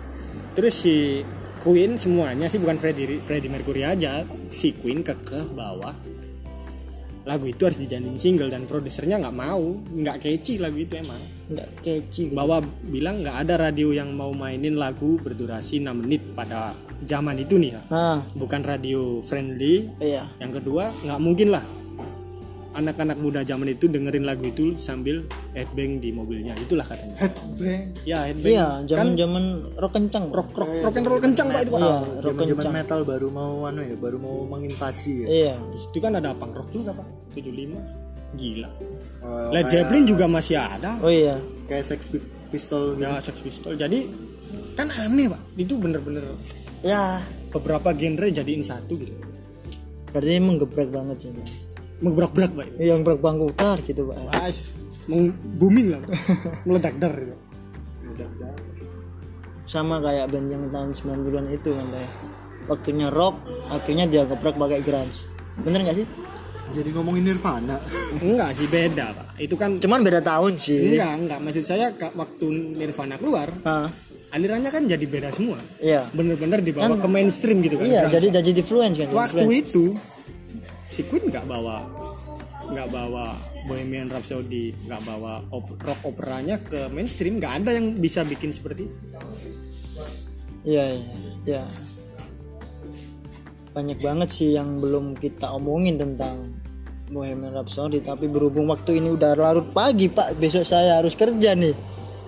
Terus 0.58 0.76
si 0.76 1.24
Queen 1.62 1.96
semuanya 1.96 2.50
sih 2.50 2.58
bukan 2.58 2.82
Freddie 2.82 3.22
Freddie 3.24 3.54
Mercury 3.54 3.86
aja. 3.88 4.28
Si 4.52 4.76
Queen 4.76 5.06
kekeh 5.06 5.54
bawah 5.56 6.11
lagu 7.22 7.46
itu 7.46 7.62
harus 7.64 7.78
dijadiin 7.78 8.18
single 8.18 8.50
dan 8.50 8.66
produsernya 8.66 9.22
nggak 9.22 9.38
mau. 9.38 9.78
Nggak 9.78 10.18
catchy 10.26 10.58
lagu 10.58 10.78
itu 10.82 10.94
emang. 10.98 11.22
Nggak 11.52 11.70
catchy. 11.84 12.24
bahwa 12.32 12.64
bilang 12.86 13.22
nggak 13.22 13.38
ada 13.48 13.70
radio 13.70 13.92
yang 13.94 14.14
mau 14.16 14.32
mainin 14.34 14.80
lagu 14.80 15.20
berdurasi 15.22 15.84
6 15.84 15.92
menit 15.94 16.22
pada 16.34 16.74
zaman 17.06 17.38
itu 17.42 17.58
nih 17.58 17.78
ya. 17.78 17.82
Nah, 17.90 18.20
bukan 18.38 18.62
radio 18.62 19.20
friendly. 19.26 19.90
Iya. 20.02 20.30
yang 20.38 20.54
kedua 20.54 20.94
nggak 21.06 21.22
mungkin 21.22 21.50
lah 21.54 21.64
anak-anak 22.72 23.18
muda 23.20 23.44
zaman 23.44 23.68
itu 23.76 23.92
dengerin 23.92 24.24
lagu 24.24 24.48
itu 24.48 24.76
sambil 24.80 25.28
headbang 25.52 26.00
di 26.00 26.16
mobilnya. 26.16 26.56
Itulah 26.56 26.88
katanya. 26.88 27.16
Headbang? 27.20 27.82
Ya 28.08 28.20
headbang. 28.28 28.52
Iya, 28.52 28.68
kan 28.88 28.88
zaman-zaman 28.88 29.46
rock 29.76 29.94
kencang. 29.96 30.26
rock 30.32 30.50
rock 30.56 30.72
rock 30.84 30.96
and 30.96 31.08
roll 31.08 31.20
kencang 31.20 31.48
pak 31.52 31.62
itu 31.68 31.72
pak. 31.72 31.80
Iya, 31.84 31.98
rock 32.00 32.24
zaman 32.24 32.48
zaman 32.48 32.48
kencang. 32.56 32.74
metal 32.74 33.00
baru 33.04 33.28
mau 33.28 33.54
anu 33.68 33.82
ya 33.84 33.96
baru 34.00 34.18
mau 34.20 34.38
menginvasi 34.48 35.14
ya. 35.26 35.28
Iya. 35.28 35.56
itu 35.76 35.98
kan 36.00 36.14
ada 36.16 36.32
punk 36.32 36.54
rock 36.56 36.70
juga 36.72 36.92
pak. 36.96 37.08
75 37.36 38.40
gila. 38.40 38.70
Oh, 39.22 39.52
Led 39.52 39.68
Zeppelin 39.68 40.04
juga 40.08 40.26
masih 40.32 40.56
ada. 40.56 40.96
Oh 41.04 41.12
iya. 41.12 41.36
kayak 41.68 41.84
Sex 41.84 42.08
Pistol 42.52 42.96
gitu. 42.96 43.04
ya 43.04 43.20
Sex 43.20 43.36
Pistol. 43.44 43.76
Jadi 43.76 44.08
kan 44.80 44.88
aneh 44.88 45.28
pak. 45.28 45.42
Itu 45.60 45.76
bener-bener 45.76 46.24
Ya, 46.82 47.22
beberapa 47.54 47.94
genre 47.94 48.26
jadiin 48.26 48.66
satu 48.66 48.98
gitu. 48.98 49.14
Berarti 50.10 50.42
menggebrak 50.42 50.90
banget 50.90 51.30
sih. 51.30 51.32
Pak. 52.02 52.04
menggebrak-gebrak 52.04 52.52
pak 52.52 52.68
Yang 52.76 52.98
gebrak 53.00 53.20
bangku 53.22 53.48
tar 53.54 53.78
gitu, 53.80 54.02
Pak. 54.04 54.18
Ais, 54.34 54.74
mau 55.06 55.22
booming 55.56 55.88
lah 55.92 56.02
meledak 56.66 56.98
dar 56.98 57.14
gitu. 57.14 57.36
Sama 59.64 60.02
kayak 60.02 60.28
band 60.28 60.48
yang 60.50 60.64
tahun 60.68 60.92
90-an 60.92 61.46
itu 61.50 61.70
kan 61.70 61.86
kayak 61.88 62.12
waktunya 62.68 63.08
rock, 63.08 63.40
akhirnya 63.70 64.06
dia 64.06 64.22
gebrak 64.26 64.56
pakai 64.56 64.82
grunge. 64.82 65.30
Bener 65.58 65.80
nggak 65.82 65.98
sih? 65.98 66.08
jadi 66.72 66.88
ngomongin 66.96 67.28
Nirvana 67.28 67.76
enggak 68.16 68.56
sih 68.56 68.64
beda 68.64 69.12
pak 69.12 69.28
itu 69.36 69.60
kan 69.60 69.76
Cuman 69.76 70.08
beda 70.08 70.24
tahun 70.24 70.56
sih. 70.56 70.96
enggak 70.96 71.12
enggak 71.20 71.40
maksud 71.44 71.68
saya 71.68 71.92
waktu 72.16 72.46
Nirvana 72.72 73.20
keluar 73.20 73.52
Ah, 73.62 73.92
alirannya 74.32 74.72
kan 74.72 74.88
jadi 74.88 75.04
beda 75.04 75.36
semua 75.36 75.60
iya. 75.78 76.08
bener-bener 76.16 76.64
dibawa 76.64 76.88
Kan- 76.88 77.04
ke 77.04 77.10
mainstream 77.12 77.60
gitu 77.60 77.76
kan 77.76 77.84
Iya, 77.84 78.08
grunge. 78.08 78.16
jadi 78.16 78.28
jadi 78.40 78.52
influence 78.56 78.96
kan. 78.96 79.08
waktu 79.12 79.36
influence. 79.44 79.68
itu 79.68 79.84
si 80.92 81.08
Queen 81.08 81.32
nggak 81.32 81.48
bawa 81.48 81.88
nggak 82.68 82.88
bawa 82.92 83.36
Bohemian 83.66 84.12
Rhapsody 84.12 84.76
nggak 84.86 85.02
bawa 85.08 85.40
op- 85.50 85.80
rock 85.80 86.04
operanya 86.04 86.60
ke 86.60 86.92
mainstream 86.92 87.40
nggak 87.40 87.64
ada 87.64 87.72
yang 87.80 87.96
bisa 87.96 88.22
bikin 88.28 88.52
seperti 88.52 88.92
itu 88.92 89.00
Iya, 90.62 90.94
iya, 90.94 91.18
iya. 91.50 91.64
Banyak 93.74 93.98
banget 93.98 94.30
sih 94.30 94.54
yang 94.54 94.78
belum 94.78 95.18
kita 95.18 95.50
omongin 95.58 95.98
tentang 95.98 96.54
Bohemian 97.10 97.52
Rhapsody 97.52 98.00
tapi 98.00 98.30
berhubung 98.30 98.70
waktu 98.70 99.02
ini 99.02 99.10
udah 99.12 99.34
larut 99.36 99.68
pagi 99.74 100.08
pak 100.08 100.38
besok 100.38 100.64
saya 100.64 101.02
harus 101.02 101.18
kerja 101.18 101.58
nih 101.58 101.74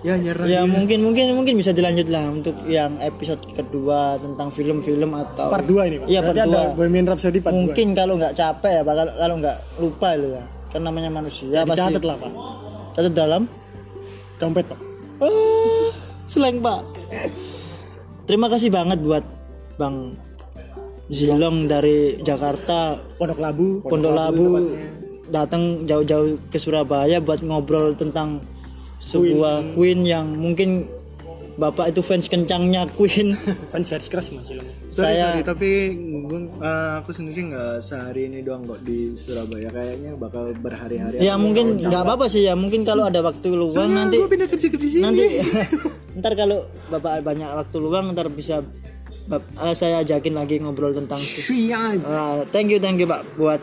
ya 0.04 0.14
nyerah 0.14 0.44
ya 0.44 0.60
mungkin 0.68 1.00
mungkin 1.00 1.32
mungkin 1.32 1.54
bisa 1.56 1.72
dilanjut 1.72 2.12
lah 2.12 2.28
untuk 2.28 2.52
yang 2.68 2.92
episode 3.00 3.40
kedua 3.56 4.20
tentang 4.20 4.52
film-film 4.52 5.16
atau 5.16 5.48
Part 5.48 5.64
2 5.64 5.88
ini, 5.88 5.96
Pak. 5.96 6.06
iya 6.06 6.20
part 6.20 6.36
Berarti 6.36 6.52
ada 6.52 6.60
2 6.70 6.76
Bohemian 6.76 7.06
Rhapsody 7.08 7.38
part 7.40 7.52
2. 7.52 7.58
mungkin 7.58 7.86
kalau 7.96 8.14
nggak 8.20 8.34
capek 8.36 8.70
ya 8.70 8.82
pak 8.84 8.94
kalau- 8.94 9.38
nggak 9.40 9.56
lupa 9.80 10.08
lo 10.14 10.28
ya 10.28 10.44
kan 10.68 10.80
namanya 10.82 11.08
manusia 11.08 11.64
pasti 11.64 11.80
Catat 11.80 12.04
lah, 12.04 12.16
Pak. 12.20 12.30
catat 12.92 13.14
dalam 13.14 13.42
Dompet, 14.34 14.66
Pak. 14.66 14.80
Ah, 15.22 15.88
seleng 16.28 16.58
pak 16.60 16.80
terima 18.24 18.52
kasih 18.52 18.68
banget 18.68 19.00
buat 19.00 19.24
bang 19.76 20.12
Zilong 21.04 21.68
dari 21.68 22.16
Jakarta 22.18 22.96
Pondok 23.20 23.36
Labu. 23.36 23.68
Pondok 23.84 24.12
Labu 24.12 24.44
datang 25.28 25.84
jauh-jauh 25.84 26.40
ke 26.48 26.56
Surabaya 26.56 27.20
buat 27.20 27.44
ngobrol 27.44 27.92
tentang 27.92 28.40
sebuah 29.04 29.54
Queen. 29.72 30.00
yang 30.02 30.26
mungkin 30.32 30.88
bapak 31.54 31.94
itu 31.94 32.00
fans 32.00 32.26
kencangnya 32.26 32.82
Queen. 32.90 33.38
Fans 33.70 33.86
garis 33.86 34.08
keras 34.08 34.26
Mas 34.28 34.48
Ilham. 34.48 34.66
sorry 34.88 35.14
saya- 35.14 35.24
sorry 35.30 35.42
tapi 35.44 35.70
eh, 36.58 36.92
aku 36.98 37.10
sendiri 37.10 37.46
nggak 37.46 37.78
sehari 37.78 38.26
ini 38.26 38.42
doang 38.42 38.64
kok 38.64 38.82
di 38.82 39.14
Surabaya. 39.14 39.70
Kayaknya 39.70 40.16
bakal 40.16 40.50
berhari-hari 40.56 41.20
ya 41.20 41.36
mungkin 41.36 41.78
nggak 41.78 42.02
apa-apa 42.02 42.26
sih 42.26 42.42
ya. 42.42 42.54
Mungkin 42.54 42.82
kalau 42.82 43.06
ada 43.06 43.20
waktu 43.20 43.48
luang 43.48 43.92
nanti 43.92 44.18
gue 44.18 44.26
pindah 44.26 44.48
kerja 44.48 44.66
ke 44.66 44.78
sini. 44.80 45.02
nanti 45.04 45.26
ntar 46.18 46.34
kalau 46.34 46.64
bapak 46.88 47.22
banyak 47.22 47.46
waktu 47.46 47.76
luang 47.78 48.10
ntar 48.10 48.26
bisa 48.28 48.66
bap- 49.24 49.46
eh, 49.54 49.74
saya 49.74 50.02
ajakin 50.02 50.34
lagi 50.34 50.58
ngobrol 50.58 50.90
tentang 50.90 51.22
siap. 51.22 52.02
Ah, 52.02 52.42
thank 52.50 52.66
you 52.66 52.78
thank 52.78 52.98
you 52.98 53.06
pak 53.06 53.22
buat 53.34 53.62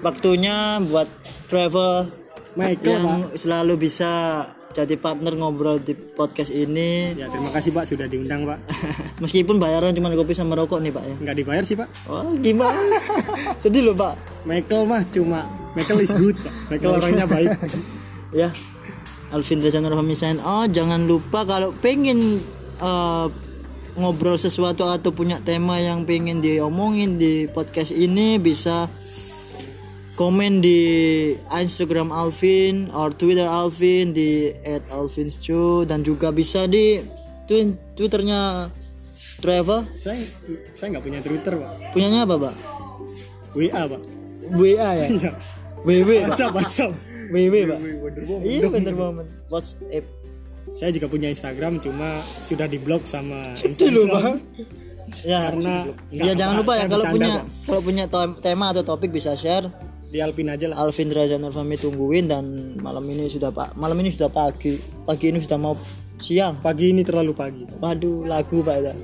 waktunya 0.00 0.80
buat 0.82 1.08
travel 1.46 2.08
Michael, 2.50 2.82
yang 2.82 3.06
selalu 3.34 3.76
bisa 3.78 4.42
jadi 4.70 4.94
partner 4.94 5.34
ngobrol 5.34 5.82
di 5.82 5.98
podcast 5.98 6.54
ini 6.54 7.18
Ya, 7.18 7.26
terima 7.26 7.50
kasih 7.50 7.74
Pak 7.74 7.84
sudah 7.90 8.06
diundang, 8.06 8.46
Pak. 8.46 8.58
meskipun 9.22 9.58
bayaran 9.58 9.90
cuma 9.90 10.14
kopi 10.14 10.32
sama 10.32 10.54
rokok 10.54 10.78
nih 10.78 10.94
pak 10.94 11.04
ya 11.04 11.14
Nggak 11.26 11.36
dibayar 11.36 11.64
sih, 11.66 11.76
Pak. 11.76 11.88
oh 12.06 12.30
gimana 12.38 12.98
sedih 13.62 13.90
loh 13.90 13.96
pak 13.98 14.14
Michael 14.46 14.86
mah 14.86 15.02
cuma 15.10 15.44
Michael 15.74 16.02
is 16.02 16.10
good, 16.14 16.34
Pak. 16.34 16.54
Michael 16.66 16.98
orangnya 16.98 17.26
baik. 17.30 17.50
ya 18.42 18.50
Alvin 19.30 19.62
Reza 19.62 19.78
Nurhami 19.78 20.18
sign 20.18 20.42
out 20.42 20.74
jangan 20.74 21.06
lupa 21.06 21.46
kalau 21.46 21.70
pengen 21.78 22.42
eh, 22.82 23.26
ngobrol 23.94 24.38
sesuatu 24.38 24.86
atau 24.86 25.10
punya 25.10 25.42
tema 25.42 25.78
yang 25.82 26.06
pengen 26.06 26.38
diomongin 26.38 27.18
di 27.18 27.46
podcast 27.50 27.90
ini 27.90 28.38
bisa 28.38 28.86
komen 30.20 30.60
di 30.60 30.80
Instagram 31.48 32.12
Alvin 32.12 32.92
or 32.92 33.08
Twitter 33.08 33.48
Alvin 33.48 34.12
di 34.12 34.52
@alvinscu 34.92 35.88
dan 35.88 36.04
juga 36.04 36.28
bisa 36.28 36.68
di 36.68 37.00
Twitternya 37.96 38.68
Trevor 39.40 39.88
saya 39.96 40.20
saya 40.76 40.92
nggak 40.92 41.04
punya 41.08 41.20
Twitter, 41.24 41.56
Pak. 41.56 41.96
punyanya 41.96 42.28
apa 42.28 42.36
pak 42.36 42.54
WA, 43.56 43.82
Pak. 43.88 44.02
WA 44.60 44.90
ya 45.00 45.06
Iya. 45.08 45.32
WW 45.88 46.10
pak 46.12 46.28
WhatsApp, 46.36 46.52
WhatsApp. 46.52 46.92
WW 47.32 47.54
pak 47.64 47.78
iya 48.44 48.68
Wonder 48.68 48.94
Woman 49.00 49.26
WhatsApp 49.48 50.04
Saya 50.76 50.92
juga 50.92 51.08
punya 51.08 51.32
Instagram 51.32 51.80
cuma 51.80 52.20
sudah 52.44 52.68
diblok 52.68 53.08
sama 53.08 53.56
Itu 53.64 53.88
loh 53.88 54.04
Instagram. 54.04 54.36
Ya, 55.26 55.50
Karena 55.50 55.74
ya 56.14 56.32
jangan 56.38 56.54
lupa 56.62 56.78
ya 56.78 56.86
kalau 56.86 57.04
punya 57.10 57.32
kalau 57.66 57.80
punya 57.82 58.04
tema 58.38 58.70
atau 58.70 58.86
topik 58.86 59.10
bisa 59.10 59.34
share. 59.34 59.66
Di 60.10 60.18
Alpin 60.18 60.50
aja 60.50 60.66
lah. 60.66 60.82
Alvin 60.82 61.14
Raja 61.14 61.38
Nurfami 61.38 61.78
tungguin 61.78 62.26
dan 62.26 62.74
malam 62.82 63.06
ini 63.06 63.30
sudah 63.30 63.54
pak 63.54 63.78
malam 63.78 63.94
ini 64.02 64.10
sudah 64.10 64.26
pagi 64.26 64.74
pagi 65.06 65.30
ini 65.30 65.38
sudah 65.38 65.58
mau 65.58 65.78
siang. 66.18 66.58
Pagi 66.58 66.90
ini 66.90 67.06
terlalu 67.06 67.32
pagi. 67.32 67.62
Waduh 67.78 68.26
lagu 68.26 68.60
pak 68.66 68.76
ya. 68.82 68.94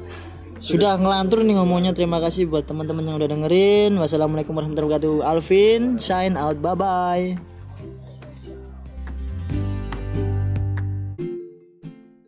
Sudah 0.56 0.98
ngelantur 0.98 1.46
nih 1.46 1.54
ngomongnya 1.62 1.92
terima 1.94 2.18
kasih 2.18 2.50
buat 2.50 2.66
teman-teman 2.66 3.06
yang 3.06 3.16
udah 3.22 3.30
dengerin. 3.30 3.92
Wassalamualaikum 4.02 4.50
warahmatullahi 4.50 4.98
wabarakatuh. 4.98 5.16
Alvin 5.22 5.82
sign 6.02 6.34
out 6.34 6.58
bye 6.58 6.74
bye. 6.74 7.55